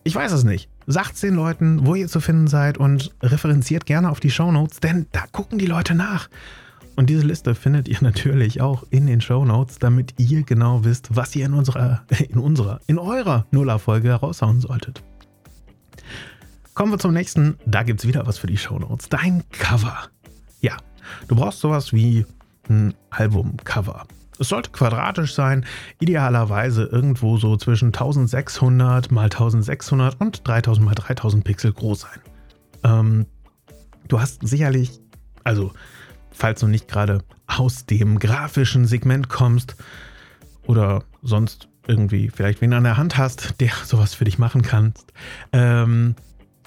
Ich 0.04 0.16
weiß 0.16 0.32
es 0.32 0.44
nicht. 0.44 0.70
Sagt 0.86 1.22
den 1.22 1.36
Leuten, 1.36 1.86
wo 1.86 1.96
ihr 1.96 2.08
zu 2.08 2.22
finden 2.22 2.48
seid 2.48 2.78
und 2.78 3.14
referenziert 3.22 3.86
gerne 3.86 4.10
auf 4.10 4.20
die 4.20 4.32
Shownotes, 4.32 4.80
denn 4.80 5.08
da 5.12 5.24
gucken 5.32 5.58
die 5.58 5.66
Leute 5.66 5.96
nach. 5.96 6.30
Und 6.98 7.12
diese 7.12 7.26
Liste 7.26 7.56
findet 7.56 7.88
ihr 7.88 7.98
natürlich 8.02 8.60
auch 8.60 8.84
in 8.90 9.08
den 9.08 9.22
Show 9.22 9.46
Notes, 9.46 9.80
damit 9.80 10.16
ihr 10.18 10.44
genau 10.44 10.84
wisst, 10.84 11.16
was 11.16 11.34
ihr 11.36 11.46
in 11.46 11.54
unserer, 11.54 12.04
in 12.30 12.40
unserer, 12.40 12.82
in 12.88 13.00
eurer 13.00 13.46
Nuller-Folge 13.52 14.10
heraushauen 14.10 14.60
solltet. 14.60 15.04
Kommen 16.78 16.92
wir 16.92 17.00
zum 17.00 17.12
nächsten. 17.12 17.58
Da 17.66 17.82
gibt 17.82 18.02
es 18.02 18.08
wieder 18.08 18.28
was 18.28 18.38
für 18.38 18.46
die 18.46 18.56
Shownotes. 18.56 19.10
Dein 19.10 19.44
Cover. 19.50 19.98
Ja, 20.62 20.78
du 21.28 21.36
brauchst 21.36 21.60
sowas 21.60 21.92
wie 21.92 22.24
ein 22.70 22.94
Albumcover. 23.10 24.06
Es 24.38 24.50
sollte 24.50 24.70
quadratisch 24.70 25.34
sein, 25.34 25.66
idealerweise 26.00 26.84
irgendwo 26.84 27.38
so 27.38 27.58
zwischen 27.58 27.88
1600 27.88 29.12
mal 29.12 29.24
1600 29.24 30.22
und 30.22 30.48
3000 30.48 30.86
mal 30.86 30.94
3000 30.94 31.44
Pixel 31.44 31.74
groß 31.74 32.02
sein. 32.02 32.20
Ähm, 32.84 33.26
du 34.08 34.22
hast 34.22 34.48
sicherlich, 34.48 35.00
also 35.44 35.72
falls 36.30 36.60
du 36.60 36.68
nicht 36.68 36.88
gerade 36.88 37.24
aus 37.48 37.88
dem 37.88 38.20
grafischen 38.20 38.86
Segment 38.86 39.30
kommst 39.30 39.78
oder 40.68 41.06
sonst 41.24 41.70
irgendwie 41.88 42.30
vielleicht 42.30 42.62
wen 42.62 42.74
an 42.74 42.84
der 42.84 42.98
Hand 42.98 43.18
hast, 43.18 43.60
der 43.62 43.72
sowas 43.84 44.14
für 44.14 44.26
dich 44.26 44.38
machen 44.38 44.62
kann, 44.62 44.94
ähm, 45.54 46.14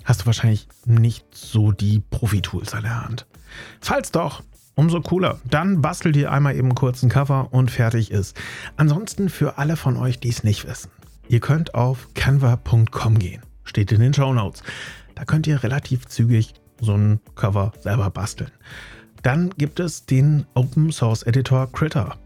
hast 0.05 0.23
du 0.23 0.27
wahrscheinlich 0.27 0.69
nicht 0.85 1.27
so 1.33 1.73
die 1.73 2.01
Profi-Tools 2.01 2.75
an 2.75 2.83
der 2.83 3.05
Hand. 3.05 3.27
Falls 3.81 4.13
doch, 4.13 4.43
umso 4.75 5.01
cooler. 5.01 5.41
Dann 5.45 5.83
bastel 5.83 6.13
dir 6.13 6.33
einmal 6.33 6.57
eben 6.57 6.75
kurz 6.75 7.03
ein 7.03 7.11
Cover 7.11 7.49
und 7.53 7.71
fertig 7.71 8.11
ist. 8.11 8.37
Ansonsten 8.77 9.29
für 9.29 9.59
alle 9.59 9.77
von 9.77 9.97
euch, 9.97 10.21
die 10.21 10.31
es 10.31 10.45
nicht 10.45 10.67
wissen, 10.67 10.91
ihr 11.29 11.41
könnt 11.41 11.75
auf 11.75 12.09
canva.com 12.15 13.19
gehen. 13.19 13.43
Steht 13.65 13.93
in 13.93 14.01
den 14.01 14.15
Show 14.15 14.33
Notes. 14.33 14.63
Da 15.15 15.25
könnt 15.25 15.47
ihr 15.47 15.63
relativ 15.63 16.07
zügig 16.07 16.55
so 16.81 16.95
ein 16.95 17.21
Cover 17.35 17.73
selber 17.81 18.11
basteln. 18.11 18.51
Dann 19.23 19.51
gibt 19.51 19.81
es 19.81 20.07
den 20.07 20.47
Open 20.55 20.93
Source 20.93 21.25
Editor 21.25 21.71
Critter. 21.71 22.17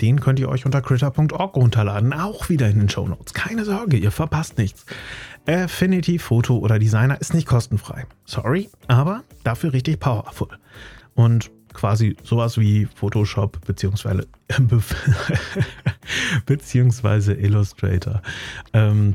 Den 0.00 0.20
könnt 0.20 0.38
ihr 0.38 0.48
euch 0.48 0.66
unter 0.66 0.82
critter.org 0.82 1.56
runterladen, 1.56 2.12
auch 2.12 2.48
wieder 2.48 2.68
in 2.68 2.78
den 2.78 2.88
Show 2.88 3.06
Notes. 3.06 3.34
Keine 3.34 3.64
Sorge, 3.64 3.96
ihr 3.96 4.10
verpasst 4.10 4.58
nichts. 4.58 4.86
Affinity 5.46 6.18
Photo 6.18 6.58
oder 6.58 6.78
Designer 6.78 7.20
ist 7.20 7.34
nicht 7.34 7.46
kostenfrei. 7.46 8.06
Sorry, 8.24 8.68
aber 8.88 9.22
dafür 9.44 9.72
richtig 9.72 10.00
powerful. 10.00 10.48
Und 11.14 11.50
quasi 11.72 12.16
sowas 12.22 12.58
wie 12.58 12.86
Photoshop 12.86 13.64
beziehungsweise, 13.66 14.26
beziehungsweise 16.46 17.34
Illustrator. 17.34 18.22
Ähm, 18.72 19.14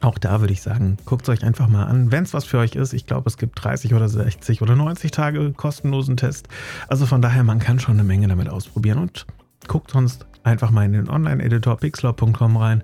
auch 0.00 0.18
da 0.18 0.40
würde 0.40 0.52
ich 0.52 0.62
sagen, 0.62 0.96
guckt 1.04 1.22
es 1.22 1.28
euch 1.28 1.44
einfach 1.44 1.68
mal 1.68 1.84
an, 1.84 2.10
wenn 2.10 2.24
es 2.24 2.34
was 2.34 2.44
für 2.44 2.58
euch 2.58 2.74
ist. 2.74 2.92
Ich 2.92 3.06
glaube, 3.06 3.28
es 3.28 3.36
gibt 3.36 3.62
30 3.62 3.94
oder 3.94 4.08
60 4.08 4.60
oder 4.60 4.74
90 4.74 5.12
Tage 5.12 5.52
kostenlosen 5.52 6.16
Test. 6.16 6.48
Also 6.88 7.06
von 7.06 7.22
daher, 7.22 7.44
man 7.44 7.60
kann 7.60 7.78
schon 7.78 7.94
eine 7.94 8.04
Menge 8.04 8.26
damit 8.26 8.48
ausprobieren 8.48 8.98
und 8.98 9.26
guckt 9.68 9.90
sonst 9.90 10.26
einfach 10.44 10.70
mal 10.70 10.84
in 10.84 10.92
den 10.92 11.08
Online-Editor 11.08 11.76
pixlr.com 11.76 12.56
rein. 12.56 12.82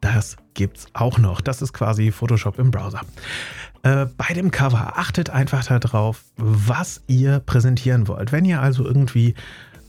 Das 0.00 0.36
gibt's 0.54 0.86
auch 0.92 1.18
noch. 1.18 1.40
Das 1.40 1.62
ist 1.62 1.72
quasi 1.72 2.12
Photoshop 2.12 2.58
im 2.58 2.70
Browser. 2.70 3.00
Äh, 3.82 4.06
bei 4.16 4.34
dem 4.34 4.50
Cover 4.50 4.98
achtet 4.98 5.30
einfach 5.30 5.64
darauf, 5.66 6.22
was 6.36 7.02
ihr 7.06 7.40
präsentieren 7.40 8.08
wollt. 8.08 8.32
Wenn 8.32 8.44
ihr 8.44 8.60
also 8.60 8.84
irgendwie 8.84 9.34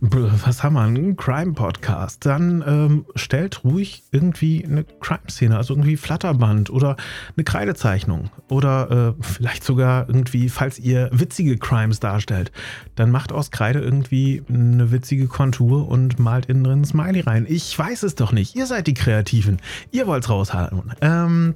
was 0.04 0.64
haben 0.64 0.74
wir, 0.74 0.82
einen 0.82 1.16
Crime-Podcast, 1.16 2.26
dann 2.26 2.64
ähm, 2.66 3.06
stellt 3.16 3.64
ruhig 3.64 4.04
irgendwie 4.12 4.66
eine 4.66 4.84
Crime-Szene, 4.84 5.56
also 5.56 5.76
irgendwie 5.76 5.96
Flatterband 5.96 6.72
oder 6.72 6.98
eine 7.38 7.44
Kreidezeichnung 7.44 8.32
oder 8.50 9.16
äh, 9.20 9.24
vielleicht 9.24 9.64
sogar 9.64 10.08
irgendwie, 10.10 10.50
falls 10.50 10.80
ihr 10.80 11.10
witzige 11.14 11.58
Crimes 11.58 12.00
darstellt, 12.00 12.52
dann 12.96 13.12
macht 13.12 13.32
aus 13.32 13.52
Kreide 13.52 13.80
irgendwie 13.80 14.42
eine 14.50 14.92
witzige 14.92 15.28
Kontur 15.28 15.88
und 15.88 16.18
malt 16.18 16.48
innen 16.48 16.64
drin 16.64 16.82
ein 16.82 16.86
Smiley 16.86 17.22
rein. 17.22 17.46
Ich 17.48 17.78
weiß 17.78 18.02
es 18.02 18.16
doch 18.16 18.32
nicht. 18.32 18.56
Ihr 18.56 18.66
seid 18.66 18.88
die 18.88 18.96
Kreativen. 18.96 19.60
Ihr 19.92 20.08
wollt 20.08 20.24
es 20.24 20.30
raushalten. 20.32 20.82
Ähm, 21.02 21.54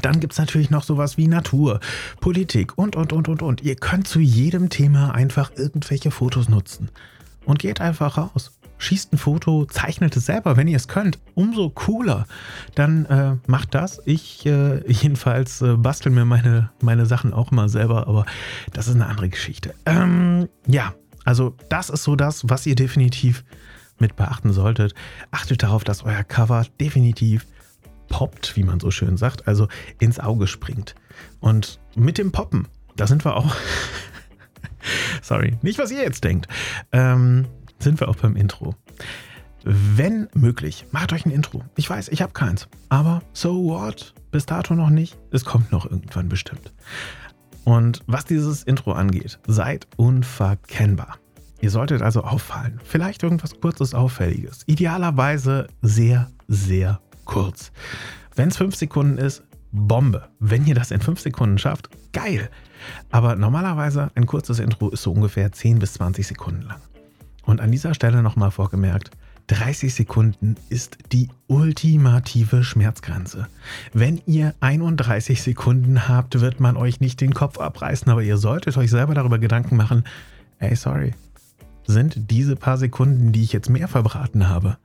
dann 0.00 0.20
gibt 0.20 0.32
es 0.32 0.38
natürlich 0.38 0.70
noch 0.70 0.84
sowas 0.84 1.18
wie 1.18 1.28
Natur, 1.28 1.80
Politik 2.20 2.78
und, 2.78 2.96
und, 2.96 3.12
und, 3.12 3.28
und, 3.28 3.42
und. 3.42 3.62
Ihr 3.62 3.76
könnt 3.76 4.08
zu 4.08 4.18
jedem 4.18 4.70
Thema 4.70 5.14
einfach 5.14 5.50
irgendwelche 5.56 6.10
Fotos 6.10 6.48
nutzen 6.48 6.88
und 7.44 7.58
geht 7.58 7.80
einfach 7.80 8.18
raus. 8.18 8.52
Schießt 8.78 9.12
ein 9.12 9.18
Foto, 9.18 9.66
zeichnet 9.66 10.16
es 10.16 10.24
selber, 10.24 10.56
wenn 10.56 10.66
ihr 10.66 10.76
es 10.76 10.88
könnt. 10.88 11.18
Umso 11.34 11.68
cooler. 11.68 12.26
Dann 12.74 13.04
äh, 13.06 13.36
macht 13.46 13.74
das. 13.74 14.00
Ich 14.06 14.46
äh, 14.46 14.80
jedenfalls 14.90 15.60
äh, 15.60 15.76
bastel 15.76 16.10
mir 16.10 16.24
meine, 16.24 16.70
meine 16.80 17.04
Sachen 17.04 17.34
auch 17.34 17.50
mal 17.50 17.68
selber, 17.68 18.06
aber 18.08 18.24
das 18.72 18.88
ist 18.88 18.94
eine 18.94 19.06
andere 19.06 19.28
Geschichte. 19.28 19.74
Ähm, 19.84 20.48
ja, 20.66 20.94
also 21.24 21.54
das 21.68 21.90
ist 21.90 22.04
so 22.04 22.16
das, 22.16 22.48
was 22.48 22.66
ihr 22.66 22.74
definitiv 22.74 23.44
mit 23.98 24.16
beachten 24.16 24.52
solltet. 24.52 24.94
Achtet 25.30 25.62
darauf, 25.62 25.84
dass 25.84 26.02
euer 26.02 26.24
Cover 26.24 26.64
definitiv 26.80 27.46
poppt, 28.08 28.56
wie 28.56 28.64
man 28.64 28.80
so 28.80 28.90
schön 28.90 29.16
sagt, 29.16 29.46
also 29.46 29.68
ins 29.98 30.18
Auge 30.18 30.46
springt. 30.46 30.94
Und 31.38 31.80
mit 31.94 32.18
dem 32.18 32.32
Poppen, 32.32 32.66
da 32.96 33.06
sind 33.06 33.24
wir 33.24 33.36
auch 33.36 33.54
Sorry, 35.22 35.58
nicht 35.62 35.78
was 35.78 35.90
ihr 35.90 36.02
jetzt 36.02 36.24
denkt. 36.24 36.48
Ähm, 36.92 37.46
sind 37.78 38.00
wir 38.00 38.08
auch 38.08 38.16
beim 38.16 38.36
Intro. 38.36 38.74
Wenn 39.64 40.28
möglich, 40.34 40.86
macht 40.90 41.12
euch 41.12 41.26
ein 41.26 41.30
Intro. 41.30 41.62
Ich 41.76 41.88
weiß, 41.88 42.08
ich 42.08 42.22
habe 42.22 42.32
keins. 42.32 42.68
Aber 42.88 43.22
so 43.32 43.64
what? 43.64 44.14
Bis 44.30 44.46
dato 44.46 44.74
noch 44.74 44.90
nicht. 44.90 45.18
Es 45.32 45.44
kommt 45.44 45.70
noch 45.70 45.84
irgendwann 45.90 46.28
bestimmt. 46.28 46.72
Und 47.64 48.00
was 48.06 48.24
dieses 48.24 48.62
Intro 48.62 48.92
angeht, 48.92 49.38
seid 49.46 49.86
unverkennbar. 49.96 51.18
Ihr 51.60 51.70
solltet 51.70 52.00
also 52.00 52.22
auffallen. 52.22 52.80
Vielleicht 52.84 53.22
irgendwas 53.22 53.60
kurzes, 53.60 53.94
auffälliges. 53.94 54.62
Idealerweise 54.66 55.66
sehr, 55.82 56.30
sehr 56.48 57.00
kurz. 57.26 57.70
Wenn 58.34 58.48
es 58.48 58.56
fünf 58.56 58.74
Sekunden 58.76 59.18
ist, 59.18 59.42
Bombe. 59.72 60.28
Wenn 60.38 60.66
ihr 60.66 60.74
das 60.74 60.90
in 60.90 61.00
fünf 61.00 61.20
Sekunden 61.20 61.58
schafft, 61.58 61.88
geil. 62.12 62.50
Aber 63.10 63.36
normalerweise 63.36 64.10
ein 64.14 64.26
kurzes 64.26 64.58
Intro 64.58 64.88
ist 64.88 65.02
so 65.02 65.12
ungefähr 65.12 65.52
10 65.52 65.78
bis 65.78 65.94
20 65.94 66.26
Sekunden 66.26 66.62
lang. 66.62 66.80
Und 67.44 67.60
an 67.60 67.70
dieser 67.70 67.94
Stelle 67.94 68.22
nochmal 68.22 68.50
vorgemerkt, 68.50 69.10
30 69.48 69.92
Sekunden 69.92 70.54
ist 70.68 70.98
die 71.10 71.28
ultimative 71.48 72.62
Schmerzgrenze. 72.62 73.48
Wenn 73.92 74.20
ihr 74.26 74.54
31 74.60 75.42
Sekunden 75.42 76.06
habt, 76.06 76.40
wird 76.40 76.60
man 76.60 76.76
euch 76.76 77.00
nicht 77.00 77.20
den 77.20 77.34
Kopf 77.34 77.58
abreißen, 77.58 78.10
aber 78.12 78.22
ihr 78.22 78.36
solltet 78.36 78.76
euch 78.76 78.90
selber 78.90 79.14
darüber 79.14 79.40
Gedanken 79.40 79.76
machen, 79.76 80.04
ey, 80.60 80.76
sorry, 80.76 81.14
sind 81.84 82.30
diese 82.30 82.54
paar 82.54 82.78
Sekunden, 82.78 83.32
die 83.32 83.42
ich 83.42 83.52
jetzt 83.52 83.68
mehr 83.68 83.88
verbraten 83.88 84.48
habe, 84.48 84.78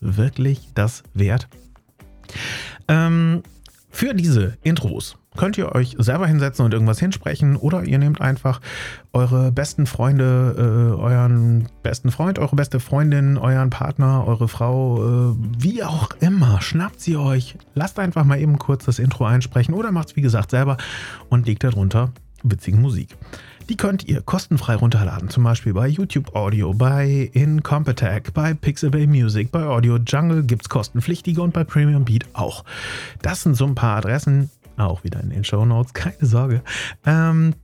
wirklich 0.00 0.68
das 0.74 1.02
wert? 1.14 1.48
Ähm, 2.86 3.42
für 3.94 4.12
diese 4.12 4.58
Intros 4.64 5.16
könnt 5.36 5.56
ihr 5.56 5.72
euch 5.72 5.94
selber 5.98 6.26
hinsetzen 6.26 6.64
und 6.64 6.74
irgendwas 6.74 6.98
hinsprechen 6.98 7.54
oder 7.54 7.84
ihr 7.84 7.98
nehmt 8.00 8.20
einfach 8.20 8.60
eure 9.12 9.52
besten 9.52 9.86
Freunde, 9.86 10.56
äh, 10.58 11.00
euren 11.00 11.68
besten 11.84 12.10
Freund, 12.10 12.40
eure 12.40 12.56
beste 12.56 12.80
Freundin, 12.80 13.38
euren 13.38 13.70
Partner, 13.70 14.24
eure 14.26 14.48
Frau, 14.48 15.32
äh, 15.32 15.36
wie 15.58 15.84
auch 15.84 16.08
immer, 16.18 16.60
schnappt 16.60 17.00
sie 17.00 17.16
euch, 17.16 17.56
lasst 17.74 18.00
einfach 18.00 18.24
mal 18.24 18.40
eben 18.40 18.58
kurz 18.58 18.84
das 18.84 18.98
Intro 18.98 19.26
einsprechen 19.26 19.74
oder 19.74 19.92
macht 19.92 20.08
es 20.08 20.16
wie 20.16 20.22
gesagt 20.22 20.50
selber 20.50 20.76
und 21.28 21.46
legt 21.46 21.62
darunter 21.62 22.10
witzige 22.42 22.76
Musik. 22.76 23.16
Die 23.70 23.76
könnt 23.78 24.04
ihr 24.04 24.20
kostenfrei 24.20 24.74
runterladen, 24.74 25.30
zum 25.30 25.42
Beispiel 25.42 25.72
bei 25.72 25.88
YouTube 25.88 26.34
Audio, 26.36 26.74
bei 26.74 27.30
Incompetech, 27.32 28.24
bei 28.34 28.52
Pixabay 28.52 29.06
Music, 29.06 29.50
bei 29.50 29.64
Audio 29.64 29.96
Jungle 29.96 30.42
gibt 30.42 30.62
es 30.62 30.68
kostenpflichtige 30.68 31.40
und 31.40 31.54
bei 31.54 31.64
Premium 31.64 32.04
Beat 32.04 32.26
auch. 32.34 32.64
Das 33.22 33.42
sind 33.42 33.54
so 33.54 33.64
ein 33.64 33.74
paar 33.74 33.96
Adressen, 33.96 34.50
auch 34.76 35.02
wieder 35.02 35.20
in 35.20 35.30
den 35.30 35.44
Show 35.44 35.64
Notes, 35.64 35.94
keine 35.94 36.26
Sorge, 36.26 36.62
ähm, 37.06 37.54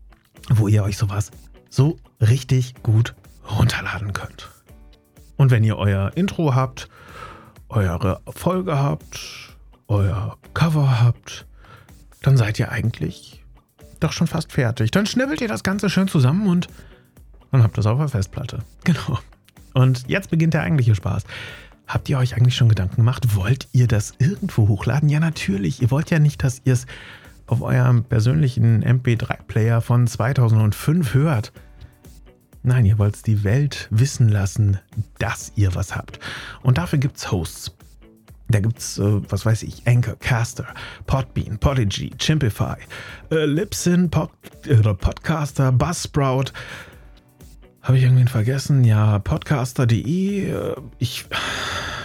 wo 0.49 0.69
ihr 0.69 0.83
euch 0.85 0.97
sowas 0.97 1.33
so 1.69 1.99
richtig 2.19 2.75
gut 2.83 3.15
runterladen 3.59 4.15
könnt. 4.15 4.49
Und 5.37 5.51
wenn 5.51 5.65
ihr 5.65 5.77
euer 5.77 6.13
Intro 6.15 6.55
habt, 6.55 6.89
eure 7.69 8.23
Folge 8.27 8.79
habt, 8.79 9.57
euer 9.87 10.39
Cover 10.55 11.03
habt, 11.03 11.47
dann 12.23 12.39
seid 12.39 12.59
ihr 12.59 12.73
eigentlich 12.73 13.45
doch 14.01 14.13
schon 14.13 14.27
fast 14.27 14.53
fertig. 14.53 14.91
Dann 14.91 15.07
schnibbelt 15.07 15.41
ihr 15.41 15.49
das 15.49 15.63
Ganze 15.63 15.91
schön 15.91 16.09
zusammen 16.09 16.49
und 16.49 16.69
dann 17.53 17.63
habt 17.63 17.77
ihr 17.77 17.81
es 17.81 17.87
auf 17.87 17.99
der 17.99 18.09
Festplatte. 18.09 18.61
Genau. 18.85 19.19
Und 19.73 20.09
jetzt 20.09 20.31
beginnt 20.31 20.55
der 20.55 20.63
eigentliche 20.63 20.97
Spaß. 20.97 21.25
Habt 21.87 22.09
ihr 22.09 22.19
euch 22.19 22.37
eigentlich 22.37 22.57
schon 22.57 22.69
Gedanken 22.69 22.97
gemacht? 22.97 23.37
Wollt 23.37 23.69
ihr 23.73 23.87
das 23.87 24.15
irgendwo 24.19 24.69
hochladen? 24.69 25.09
Ja, 25.09 25.21
natürlich. 25.21 25.81
Ihr 25.81 25.91
wollt 25.91 26.11
ja 26.11 26.19
nicht, 26.19 26.43
dass 26.43 26.63
ihr 26.65 26.73
es 26.73 26.87
auf 27.47 27.63
eurem 27.63 28.05
persönlichen 28.05 28.85
MP3-Player 28.85 29.81
von 29.81 30.07
2005 30.07 31.15
hört. 31.15 31.53
Nein, 32.63 32.85
ihr 32.85 32.99
wollt 32.99 33.27
die 33.27 33.43
Welt 33.43 33.89
wissen 33.91 34.29
lassen, 34.29 34.79
dass 35.19 35.53
ihr 35.57 35.75
was 35.75 35.97
habt. 35.97 36.21
Und 36.63 36.79
dafür 36.79 36.99
gibt 36.99 37.17
es 37.17 37.33
Hosts. 37.33 37.75
Da 38.51 38.61
gibt 38.61 38.79
es, 38.79 38.99
äh, 38.99 39.31
was 39.31 39.47
weiß 39.47 39.63
ich, 39.63 39.87
Anchor, 39.87 40.17
Caster, 40.17 40.67
Podbean, 41.07 41.59
Podigy, 41.59 42.11
Chimpify, 42.19 42.77
äh, 43.31 43.45
Libsyn, 43.47 44.11
Pod, 44.11 44.31
äh, 44.67 44.77
Podcaster, 44.77 45.71
Buzzsprout, 45.71 46.53
habe 47.83 47.97
ich 47.97 48.05
irgendwen 48.05 48.29
vergessen? 48.29 48.85
Ja, 48.85 49.19
podcaster.de. 49.19 50.51
Äh, 50.51 50.77
ich. 50.99 51.27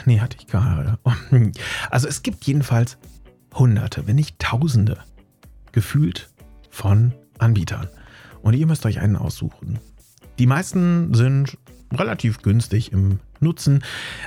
Nee, 0.06 0.20
hatte 0.20 0.38
ich 0.40 0.48
gar 0.48 1.00
nicht. 1.32 1.60
Also 1.90 2.08
es 2.08 2.22
gibt 2.22 2.46
jedenfalls 2.46 2.98
Hunderte, 3.56 4.06
wenn 4.06 4.16
nicht 4.16 4.38
Tausende, 4.38 5.00
gefühlt 5.72 6.30
von 6.70 7.14
Anbietern. 7.40 7.88
Und 8.44 8.54
ihr 8.54 8.68
müsst 8.68 8.86
euch 8.86 9.00
einen 9.00 9.16
aussuchen. 9.16 9.80
Die 10.38 10.46
meisten 10.46 11.14
sind 11.16 11.58
relativ 11.92 12.44
günstig 12.44 12.92
im 12.92 13.20
Nutzen. 13.42 13.84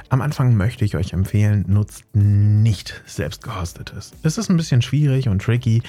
Am 0.09 0.21
Anfang 0.21 0.57
möchte 0.57 0.85
ich 0.85 0.97
euch 0.97 1.12
empfehlen, 1.12 1.65
nutzt 1.69 2.05
nicht 2.15 3.03
selbst 3.07 3.43
gehostetes. 3.43 4.12
Es 4.23 4.38
ist 4.38 4.50
ein 4.50 4.57
bisschen 4.57 4.83
schwierig 4.83 5.29
und 5.29 5.43
tricky. 5.43 5.83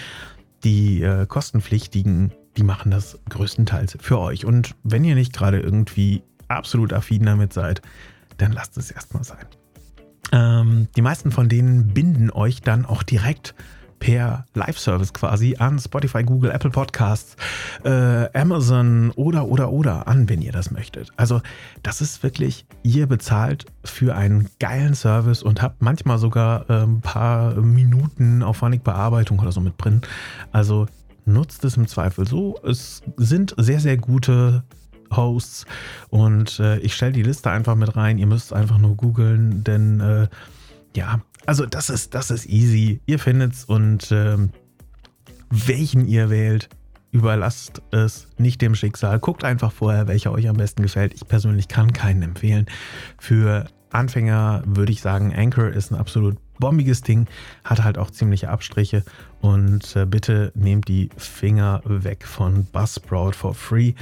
Die 0.64 1.02
äh, 1.02 1.26
kostenpflichtigen 1.26 2.34
die 2.60 2.64
machen 2.64 2.92
das 2.92 3.18
größtenteils 3.30 3.98
für 4.02 4.20
euch. 4.20 4.46
Und 4.46 4.76
wenn 4.84 5.04
ihr 5.04 5.16
nicht 5.16 5.34
gerade 5.34 5.60
irgendwie 5.60 6.24
absolut 6.48 6.94
affin 6.94 7.24
damit 7.24 7.54
seid, 7.54 7.82
dann 8.38 8.52
lasst 8.52 8.78
es 8.78 8.92
erstmal 8.92 9.24
sein. 9.24 9.46
Ähm, 10.32 10.88
die 10.96 11.02
meisten 11.02 11.32
von 11.32 11.50
denen 11.50 11.94
binden 11.94 12.30
euch 12.32 12.62
dann 12.62 12.86
auch 12.86 13.04
direkt 13.04 13.56
per 14.00 14.46
Live-Service 14.54 15.14
quasi 15.14 15.56
an 15.58 15.80
Spotify, 15.80 16.24
Google, 16.24 16.52
Apple 16.52 16.70
Podcasts, 16.70 17.36
äh, 17.84 18.28
Amazon 18.38 19.12
oder 19.12 19.46
oder 19.46 19.72
oder 19.72 20.08
an, 20.08 20.30
wenn 20.30 20.42
ihr 20.42 20.52
das 20.52 20.72
möchtet. 20.72 21.10
Also 21.18 21.42
das 21.84 22.02
ist 22.02 22.24
wirklich, 22.24 22.66
ihr 22.84 23.08
bezahlt 23.08 23.66
für 23.84 24.16
einen 24.16 24.50
geilen 24.60 24.96
Service 24.96 25.44
und 25.44 25.62
habt 25.62 25.82
manchmal 25.82 26.18
sogar 26.18 26.70
äh, 26.70 26.84
ein 26.84 27.02
paar 27.02 27.56
Minuten 27.56 28.44
aufwendig 28.44 28.84
Bearbeitung 28.84 29.40
oder 29.40 29.52
so 29.52 29.62
mit 29.62 29.74
drin. 29.78 30.02
Also 30.52 30.88
nutzt 31.26 31.64
es 31.66 31.78
im 31.78 31.88
Zweifel 31.88 32.28
so. 32.28 32.60
Es 32.64 33.04
sind 33.18 33.54
sehr, 33.58 33.80
sehr 33.80 33.98
gute 33.98 34.64
Hosts 35.16 35.66
und 36.10 36.60
äh, 36.60 36.80
ich 36.80 36.94
stelle 36.94 37.12
die 37.12 37.24
Liste 37.24 37.50
einfach 37.50 37.76
mit 37.76 37.96
rein. 37.96 38.18
Ihr 38.18 38.28
müsst 38.28 38.54
einfach 38.54 38.78
nur 38.78 38.96
googeln, 38.96 39.64
denn 39.64 40.00
äh, 40.00 40.28
ja, 40.96 41.22
also 41.50 41.66
das 41.66 41.90
ist, 41.90 42.14
das 42.14 42.30
ist 42.30 42.46
easy. 42.46 43.02
Ihr 43.08 43.18
findet 43.18 43.54
es 43.54 43.66
und 43.66 44.12
äh, 44.12 44.38
welchen 45.50 46.08
ihr 46.08 46.30
wählt, 46.30 46.70
überlasst 47.10 47.82
es 47.90 48.28
nicht 48.38 48.62
dem 48.62 48.76
Schicksal. 48.76 49.18
Guckt 49.18 49.44
einfach 49.44 49.72
vorher, 49.72 50.08
welcher 50.08 50.32
euch 50.32 50.48
am 50.48 50.58
besten 50.58 50.84
gefällt. 50.84 51.16
Ich 51.16 51.28
persönlich 51.28 51.68
kann 51.68 51.92
keinen 51.92 52.22
empfehlen. 52.22 52.68
Für 53.18 53.66
Anfänger 53.90 54.62
würde 54.68 54.92
ich 54.92 55.02
sagen, 55.02 55.34
Anchor 55.36 55.70
ist 55.70 55.92
ein 55.92 55.96
absolut 55.98 56.38
bombiges 56.60 57.02
Ding, 57.02 57.26
hat 57.64 57.84
halt 57.84 57.98
auch 57.98 58.12
ziemliche 58.12 58.50
Abstriche 58.50 59.04
und 59.42 59.96
äh, 59.96 60.06
bitte 60.06 60.52
nehmt 60.54 60.88
die 60.88 61.10
Finger 61.18 61.82
weg 61.84 62.28
von 62.28 62.66
Buzzsprout 62.66 63.32
for 63.32 63.56
free, 63.56 63.94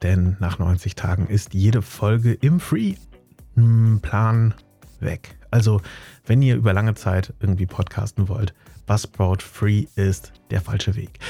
denn 0.00 0.38
nach 0.40 0.58
90 0.58 0.94
Tagen 0.94 1.26
ist 1.26 1.52
jede 1.52 1.82
Folge 1.82 2.32
im 2.32 2.60
Free-Plan 2.60 4.54
weg. 5.00 5.36
Also, 5.54 5.80
wenn 6.26 6.42
ihr 6.42 6.56
über 6.56 6.72
lange 6.72 6.94
Zeit 6.94 7.32
irgendwie 7.38 7.66
podcasten 7.66 8.28
wollt, 8.28 8.54
Buzzsprout 8.86 9.36
Free 9.38 9.86
ist 9.94 10.32
der 10.50 10.60
falsche 10.60 10.96
Weg. 10.96 11.20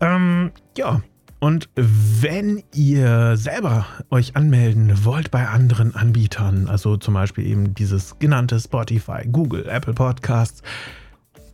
Ähm, 0.00 0.52
ja, 0.78 1.02
und 1.38 1.68
wenn 1.76 2.62
ihr 2.74 3.36
selber 3.36 3.84
euch 4.08 4.36
anmelden 4.36 5.04
wollt 5.04 5.30
bei 5.30 5.46
anderen 5.46 5.94
Anbietern, 5.94 6.66
also 6.66 6.96
zum 6.96 7.12
Beispiel 7.12 7.46
eben 7.46 7.74
dieses 7.74 8.18
genannte 8.18 8.58
Spotify, 8.58 9.26
Google, 9.30 9.68
Apple 9.68 9.92
Podcasts, 9.92 10.62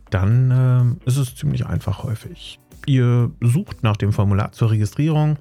dann 0.09 0.99
äh, 1.03 1.09
ist 1.09 1.17
es 1.17 1.35
ziemlich 1.35 1.65
einfach 1.65 2.03
häufig. 2.03 2.61
Ihr 2.85 3.29
sucht 3.41 3.83
nach 3.83 3.97
dem 3.97 4.13
Formular 4.13 4.53
zur 4.53 4.71
Registrierung 4.71 5.37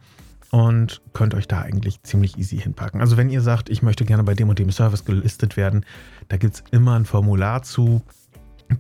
und 0.51 1.01
könnt 1.13 1.35
euch 1.35 1.49
da 1.49 1.61
eigentlich 1.63 2.03
ziemlich 2.03 2.39
easy 2.39 2.59
hinpacken. 2.59 3.01
Also 3.01 3.17
wenn 3.17 3.31
ihr 3.31 3.41
sagt, 3.41 3.69
ich 3.69 3.83
möchte 3.83 4.05
gerne 4.05 4.25
bei 4.25 4.35
dem 4.35 4.49
und 4.49 4.59
dem 4.59 4.71
Service 4.71 5.05
gelistet 5.05 5.57
werden, 5.57 5.85
da 6.29 6.37
gibt 6.37 6.55
es 6.55 6.65
immer 6.71 6.95
ein 6.95 7.05
Formular 7.05 7.63
zu. 7.63 8.03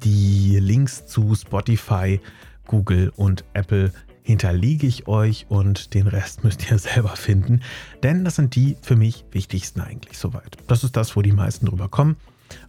Die 0.02 0.58
Links 0.60 1.06
zu 1.06 1.34
Spotify, 1.34 2.20
Google 2.66 3.12
und 3.16 3.44
Apple 3.54 3.92
hinterlege 4.22 4.86
ich 4.86 5.08
euch 5.08 5.46
und 5.48 5.94
den 5.94 6.06
Rest 6.06 6.44
müsst 6.44 6.70
ihr 6.70 6.78
selber 6.78 7.16
finden, 7.16 7.60
denn 8.02 8.24
das 8.24 8.36
sind 8.36 8.54
die 8.54 8.76
für 8.82 8.96
mich 8.96 9.24
wichtigsten 9.32 9.80
eigentlich 9.80 10.18
soweit. 10.18 10.56
Das 10.68 10.84
ist 10.84 10.96
das, 10.96 11.16
wo 11.16 11.22
die 11.22 11.32
meisten 11.32 11.66
drüber 11.66 11.88
kommen 11.88 12.16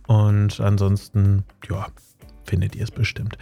und 0.08 0.60
ansonsten, 0.60 1.43
ja, 1.70 1.88
findet 2.51 2.75
ihr 2.75 2.84
es 2.84 2.91
bestimmt. 2.91 3.38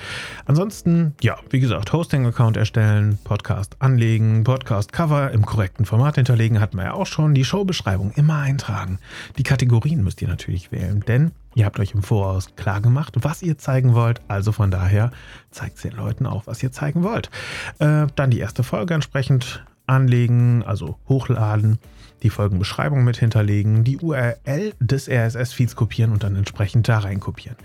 Ansonsten, 0.46 1.16
ja, 1.20 1.36
wie 1.50 1.60
gesagt, 1.60 1.92
Hosting-Account 1.92 2.58
erstellen, 2.58 3.18
Podcast 3.24 3.76
anlegen, 3.80 4.44
Podcast-Cover 4.44 5.32
im 5.32 5.48
korrekten 5.48 5.88
Format 5.88 6.14
hinterlegen, 6.14 6.60
hatten 6.60 6.78
wir 6.78 6.84
ja 6.84 6.94
auch 6.94 7.08
schon. 7.08 7.34
Die 7.34 7.44
Showbeschreibung 7.44 8.12
immer 8.12 8.38
eintragen. 8.38 9.00
Die 9.40 9.44
Kategorien 9.44 10.04
müsst 10.04 10.22
ihr 10.22 10.28
natürlich 10.28 10.72
wählen, 10.72 11.04
denn 11.08 11.32
ihr 11.56 11.66
habt 11.66 11.80
euch 11.80 11.96
im 11.96 12.04
Voraus 12.04 12.56
klar 12.56 12.82
gemacht, 12.82 13.16
was 13.22 13.42
ihr 13.42 13.58
zeigen 13.58 13.96
wollt. 13.96 14.22
Also 14.28 14.52
von 14.52 14.70
daher 14.70 15.10
zeigt 15.50 15.78
es 15.78 15.82
den 15.82 15.94
Leuten 15.94 16.28
auch, 16.28 16.46
was 16.46 16.62
ihr 16.62 16.72
zeigen 16.72 17.02
wollt. 17.02 17.32
Äh, 17.80 18.06
dann 18.16 18.30
die 18.30 18.40
erste 18.40 18.62
Folge 18.62 18.94
entsprechend 18.94 19.66
anlegen, 19.90 20.64
also 20.64 20.98
hochladen 21.08 21.80
die 22.24 22.30
Folgenbeschreibung 22.30 23.04
mit 23.04 23.18
hinterlegen, 23.18 23.84
die 23.84 23.98
URL 23.98 24.74
des 24.80 25.08
RSS-Feeds 25.08 25.76
kopieren 25.76 26.12
und 26.12 26.24
dann 26.24 26.36
entsprechend 26.36 26.88
da 26.88 27.00
rein 27.00 27.20
kopieren. 27.20 27.58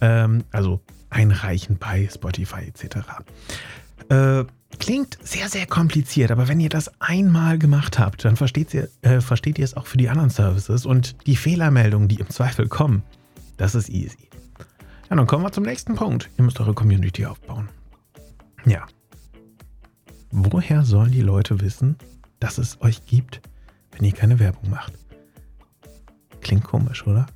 Ähm, 0.00 0.44
also 0.52 0.80
einreichen 1.10 1.78
bei 1.78 2.08
Spotify 2.12 2.66
etc. 2.66 2.96
Äh, 4.08 4.44
klingt 4.78 5.18
sehr, 5.22 5.48
sehr 5.48 5.66
kompliziert, 5.66 6.30
aber 6.30 6.48
wenn 6.48 6.60
ihr 6.60 6.68
das 6.68 6.90
einmal 7.00 7.58
gemacht 7.58 7.98
habt, 7.98 8.24
dann 8.24 8.36
versteht 8.36 8.74
ihr, 8.74 8.88
äh, 9.02 9.20
versteht 9.20 9.58
ihr 9.58 9.64
es 9.64 9.74
auch 9.74 9.86
für 9.86 9.96
die 9.96 10.08
anderen 10.08 10.30
Services 10.30 10.84
und 10.84 11.26
die 11.26 11.36
Fehlermeldungen, 11.36 12.08
die 12.08 12.16
im 12.16 12.28
Zweifel 12.28 12.68
kommen, 12.68 13.02
das 13.56 13.74
ist 13.74 13.88
easy. 13.88 14.28
Ja, 15.08 15.16
dann 15.16 15.26
kommen 15.26 15.44
wir 15.44 15.52
zum 15.52 15.64
nächsten 15.64 15.94
Punkt. 15.94 16.28
Ihr 16.36 16.44
müsst 16.44 16.60
eure 16.60 16.74
Community 16.74 17.24
aufbauen. 17.24 17.68
Ja. 18.66 18.86
Woher 20.50 20.84
sollen 20.84 21.12
die 21.12 21.22
Leute 21.22 21.60
wissen, 21.60 21.96
dass 22.40 22.58
es 22.58 22.80
euch 22.80 23.06
gibt? 23.06 23.40
wenn 23.96 24.04
ihr 24.04 24.12
keine 24.12 24.38
Werbung 24.38 24.70
macht. 24.70 24.92
Klingt 26.40 26.64
komisch, 26.64 27.06
oder? 27.06 27.26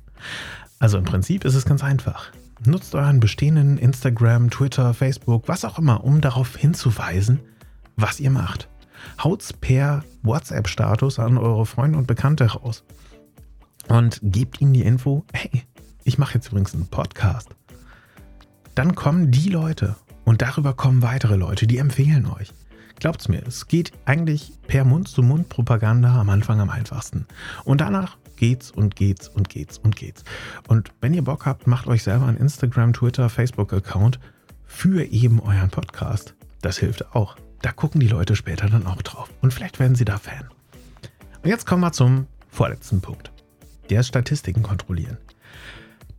Also 0.79 0.97
im 0.97 1.05
Prinzip 1.05 1.45
ist 1.45 1.55
es 1.55 1.65
ganz 1.65 1.83
einfach. 1.83 2.31
Nutzt 2.65 2.93
euren 2.93 3.19
bestehenden 3.19 3.77
Instagram, 3.77 4.49
Twitter, 4.49 4.93
Facebook, 4.93 5.47
was 5.47 5.65
auch 5.65 5.79
immer, 5.79 6.03
um 6.03 6.21
darauf 6.21 6.55
hinzuweisen, 6.55 7.39
was 7.95 8.19
ihr 8.19 8.29
macht. 8.29 8.69
Haut's 9.23 9.53
per 9.53 10.03
WhatsApp-Status 10.23 11.19
an 11.19 11.37
eure 11.37 11.65
Freunde 11.65 11.97
und 11.97 12.07
Bekannte 12.07 12.45
raus. 12.45 12.83
Und 13.87 14.19
gebt 14.21 14.61
ihnen 14.61 14.73
die 14.73 14.83
Info, 14.83 15.23
hey, 15.33 15.63
ich 16.03 16.17
mache 16.17 16.35
jetzt 16.35 16.49
übrigens 16.49 16.73
einen 16.73 16.87
Podcast. 16.87 17.49
Dann 18.75 18.93
kommen 18.93 19.31
die 19.31 19.49
Leute 19.49 19.95
und 20.25 20.41
darüber 20.41 20.73
kommen 20.73 21.01
weitere 21.01 21.35
Leute, 21.35 21.65
die 21.65 21.77
empfehlen 21.77 22.27
euch. 22.27 22.53
Glaubt's 22.99 23.29
mir, 23.29 23.41
es 23.47 23.67
geht 23.67 23.93
eigentlich 24.03 24.51
per 24.67 24.83
Mund-zu-Mund-Propaganda 24.83 26.19
am 26.19 26.29
Anfang 26.29 26.59
am 26.59 26.69
einfachsten. 26.69 27.25
Und 27.63 27.79
danach 27.79 28.17
geht's 28.35 28.71
und 28.71 28.97
geht's 28.97 29.29
und 29.29 29.47
geht's 29.47 29.77
und 29.77 29.95
geht's. 29.95 30.25
Und 30.67 30.91
wenn 30.99 31.13
ihr 31.13 31.23
Bock 31.23 31.45
habt, 31.45 31.65
macht 31.65 31.87
euch 31.87 32.03
selber 32.03 32.25
einen 32.25 32.37
Instagram, 32.37 32.91
Twitter, 32.91 33.29
Facebook-Account 33.29 34.19
für 34.65 35.03
eben 35.05 35.39
euren 35.39 35.69
Podcast. 35.69 36.35
Das 36.61 36.77
hilft 36.77 37.15
auch. 37.15 37.37
Da 37.61 37.71
gucken 37.71 38.01
die 38.01 38.07
Leute 38.07 38.35
später 38.35 38.69
dann 38.69 38.85
auch 38.85 39.01
drauf. 39.01 39.29
Und 39.41 39.53
vielleicht 39.53 39.79
werden 39.79 39.95
sie 39.95 40.05
da 40.05 40.17
Fan. 40.17 40.49
Und 41.41 41.49
jetzt 41.49 41.65
kommen 41.65 41.81
wir 41.81 41.93
zum 41.93 42.27
vorletzten 42.49 42.99
Punkt. 42.99 43.31
Der 43.89 44.01
ist 44.01 44.07
Statistiken 44.07 44.61
kontrollieren. 44.61 45.17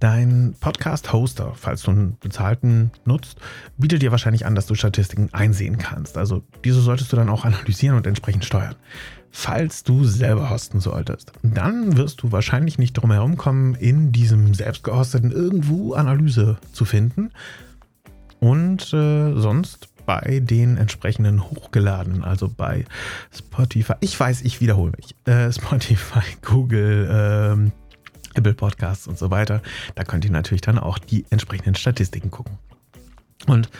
Dein 0.00 0.54
Podcast-Hoster, 0.60 1.52
falls 1.54 1.82
du 1.82 1.90
einen 1.90 2.16
bezahlten 2.20 2.90
nutzt, 3.04 3.38
bietet 3.76 4.00
dir 4.00 4.10
wahrscheinlich 4.10 4.46
an, 4.46 4.54
dass 4.54 4.64
du 4.64 4.74
Statistiken 4.74 5.28
einsehen 5.32 5.76
kannst. 5.76 6.16
Also 6.16 6.42
diese 6.64 6.80
solltest 6.80 7.12
du 7.12 7.16
dann 7.16 7.28
auch 7.28 7.44
analysieren 7.44 7.98
und 7.98 8.06
entsprechend 8.06 8.46
steuern. 8.46 8.76
Falls 9.30 9.84
du 9.84 10.04
selber 10.04 10.48
hosten 10.48 10.80
solltest, 10.80 11.32
dann 11.42 11.98
wirst 11.98 12.22
du 12.22 12.32
wahrscheinlich 12.32 12.78
nicht 12.78 12.94
drum 12.94 13.12
herum 13.12 13.36
kommen, 13.36 13.74
in 13.74 14.10
diesem 14.10 14.54
selbstgehosteten 14.54 15.30
irgendwo 15.32 15.92
Analyse 15.92 16.56
zu 16.72 16.86
finden. 16.86 17.30
Und 18.40 18.94
äh, 18.94 19.34
sonst 19.38 19.88
bei 20.06 20.40
den 20.40 20.78
entsprechenden 20.78 21.44
hochgeladenen, 21.44 22.24
also 22.24 22.48
bei 22.48 22.86
Spotify. 23.32 23.92
Ich 24.00 24.18
weiß, 24.18 24.42
ich 24.42 24.62
wiederhole 24.62 24.92
mich. 24.96 25.14
Äh, 25.26 25.52
Spotify, 25.52 26.24
Google, 26.42 27.06
ähm, 27.12 27.72
Apple 28.34 28.54
Podcasts 28.54 29.06
und 29.06 29.18
so 29.18 29.30
weiter. 29.30 29.62
Da 29.94 30.04
könnt 30.04 30.24
ihr 30.24 30.30
natürlich 30.30 30.60
dann 30.60 30.78
auch 30.78 30.98
die 30.98 31.24
entsprechenden 31.30 31.74
Statistiken 31.74 32.30
gucken. 32.30 32.58
Und 33.46 33.70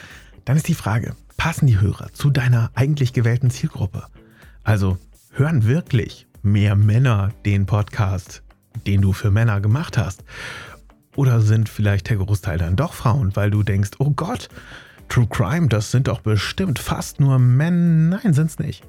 dann 0.45 0.57
ist 0.57 0.69
die 0.69 0.75
Frage, 0.75 1.15
passen 1.37 1.67
die 1.67 1.81
Hörer 1.81 2.13
zu 2.13 2.31
deiner 2.31 2.71
eigentlich 2.75 3.13
gewählten 3.13 3.51
Zielgruppe? 3.51 4.05
Also 4.63 4.99
hören 5.33 5.67
wirklich 5.67 6.27
mehr 6.43 6.77
Männer 6.77 7.33
den 7.45 7.67
Podcast, 7.67 8.43
den 8.87 9.03
du 9.03 9.13
für 9.13 9.31
Männer 9.31 9.61
gemacht 9.61 9.99
hast? 9.99 10.25
Oder 11.17 11.41
sind 11.41 11.69
vielleicht 11.69 12.09
der 12.09 12.19
Großteil 12.19 12.59
dann 12.59 12.77
doch 12.77 12.95
Frauen, 12.95 13.35
weil 13.37 13.51
du 13.51 13.63
denkst, 13.63 13.91
oh 13.99 14.11
Gott, 14.11 14.49
True 15.09 15.27
Crime, 15.29 15.69
das 15.69 15.91
sind 15.91 16.07
doch 16.07 16.21
bestimmt 16.21 16.79
fast 16.79 17.19
nur 17.19 17.39
Männer. 17.39 18.21
Nein, 18.23 18.33
sind 18.33 18.51
es 18.51 18.59
nicht. 18.59 18.85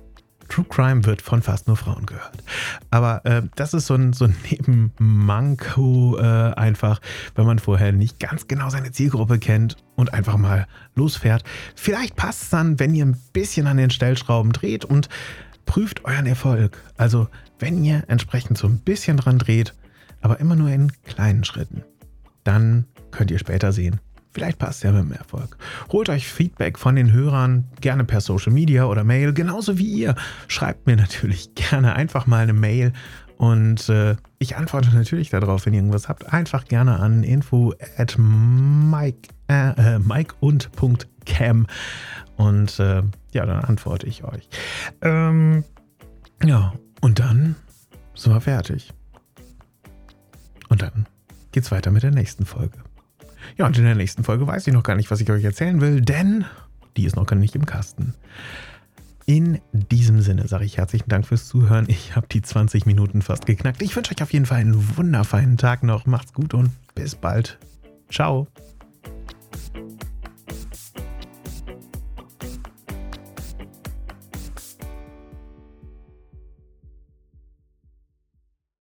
True 0.52 0.66
Crime 0.68 1.06
wird 1.06 1.22
von 1.22 1.42
fast 1.42 1.68
nur 1.68 1.78
Frauen 1.78 2.06
gehört. 2.06 2.44
Aber 2.90 3.26
äh, 3.26 3.42
das 3.56 3.74
ist 3.74 3.88
so 3.88 3.96
ein, 3.96 4.12
so 4.12 4.26
ein 4.26 4.36
Nebenmanko 4.52 6.18
äh, 6.18 6.54
einfach, 6.56 7.00
wenn 7.36 7.46
man 7.46 7.58
vorher 7.58 7.94
nicht 7.94 8.20
ganz 8.20 8.50
genau 8.50 8.70
seine 8.70 8.92
Zielgruppe 8.92 9.40
kennt 9.40 9.78
und 9.96 10.14
einfach 10.14 10.36
mal 10.36 10.68
losfährt. 10.94 11.46
Vielleicht 11.76 12.18
passt 12.18 12.44
es 12.44 12.50
dann, 12.50 12.80
wenn 12.82 12.94
ihr 12.94 13.06
ein 13.06 13.18
bisschen 13.32 13.66
an 13.66 13.78
den 13.78 13.92
Stellschrauben 13.92 14.52
dreht 14.52 14.84
und 14.84 15.08
prüft 15.66 16.04
euren 16.04 16.26
Erfolg. 16.26 16.78
Also 16.98 17.30
wenn 17.60 17.86
ihr 17.86 18.04
entsprechend 18.10 18.58
so 18.58 18.68
ein 18.68 18.80
bisschen 18.80 19.16
dran 19.16 19.40
dreht, 19.40 19.74
aber 20.20 20.42
immer 20.42 20.58
nur 20.58 20.70
in 20.70 20.92
kleinen 21.06 21.46
Schritten, 21.46 21.86
dann 22.44 22.88
könnt 23.12 23.32
ihr 23.32 23.40
später 23.40 23.72
sehen, 23.72 24.02
Vielleicht 24.34 24.60
passt 24.60 24.84
ja 24.84 24.92
mit 24.92 25.04
dem 25.04 25.12
Erfolg. 25.12 25.58
Holt 25.92 26.10
euch 26.10 26.28
Feedback 26.28 26.80
von 26.80 26.96
den 26.96 27.12
Hörern, 27.12 27.66
gerne 27.82 28.06
per 28.06 28.22
Social 28.22 28.54
Media 28.54 28.86
oder 28.86 29.04
Mail, 29.04 29.34
genauso 29.34 29.78
wie 29.78 29.88
ihr. 29.88 30.16
Schreibt 30.48 30.88
mir 30.88 30.96
natürlich 30.96 31.54
gerne 31.56 31.94
einfach 31.96 32.28
mal 32.28 32.44
eine 32.44 32.54
Mail 32.54 32.94
und 33.38 33.90
äh, 33.90 34.16
ich 34.38 34.56
antworte 34.56 34.96
natürlich 34.96 35.32
darauf, 35.32 35.66
wenn 35.66 35.74
ihr 35.74 35.80
irgendwas 35.80 36.08
habt. 36.08 36.32
Einfach 36.32 36.66
gerne 36.66 37.00
an 37.00 37.24
info 37.24 37.74
at 37.98 38.16
mike, 38.18 39.30
äh, 39.50 39.96
äh 39.96 40.00
mike 40.00 40.36
und 40.40 40.70
.cam 41.26 41.66
und 42.38 42.80
äh, 42.80 43.04
ja, 43.34 43.46
dann 43.46 43.64
antworte 43.64 44.08
ich 44.08 44.24
euch. 44.24 44.48
Ähm, 45.02 45.64
ja, 46.44 46.74
und 47.02 47.20
dann 47.20 47.56
sind 48.16 48.34
wir 48.34 48.42
fertig. 48.42 48.94
Und 50.70 50.82
dann 50.82 51.08
geht's 51.52 51.72
weiter 51.72 51.92
mit 51.92 52.04
der 52.04 52.12
nächsten 52.12 52.46
Folge. 52.46 52.78
Ja, 53.58 53.66
und 53.66 53.78
in 53.78 53.84
der 53.84 53.96
nächsten 53.96 54.24
Folge 54.24 54.48
weiß 54.48 54.68
ich 54.68 54.74
noch 54.74 54.84
gar 54.84 54.96
nicht, 54.96 55.12
was 55.12 55.22
ich 55.22 55.30
euch 55.30 55.44
erzählen 55.44 55.82
will, 55.82 56.02
denn 56.02 56.46
die 56.98 57.06
ist 57.06 57.16
noch 57.16 57.26
gar 57.26 57.36
nicht 57.36 57.56
im 57.56 57.66
Kasten. 57.66 58.14
In 59.26 59.60
diesem 59.72 60.22
Sinne 60.22 60.48
sage 60.48 60.66
ich 60.66 60.78
herzlichen 60.78 61.10
Dank 61.10 61.26
fürs 61.26 61.48
Zuhören. 61.48 61.86
Ich 61.88 62.16
habe 62.16 62.28
die 62.30 62.42
20 62.42 62.86
Minuten 62.86 63.22
fast 63.22 63.46
geknackt. 63.46 63.82
Ich 63.82 63.96
wünsche 63.96 64.14
euch 64.14 64.22
auf 64.22 64.34
jeden 64.34 64.46
Fall 64.46 64.60
einen 64.60 64.98
wundervollen 64.98 65.58
Tag 65.58 65.84
noch. 65.84 66.06
Macht's 66.06 66.34
gut 66.34 66.54
und 66.54 66.72
bis 66.96 67.16
bald. 67.16 67.58
Ciao. 68.10 68.48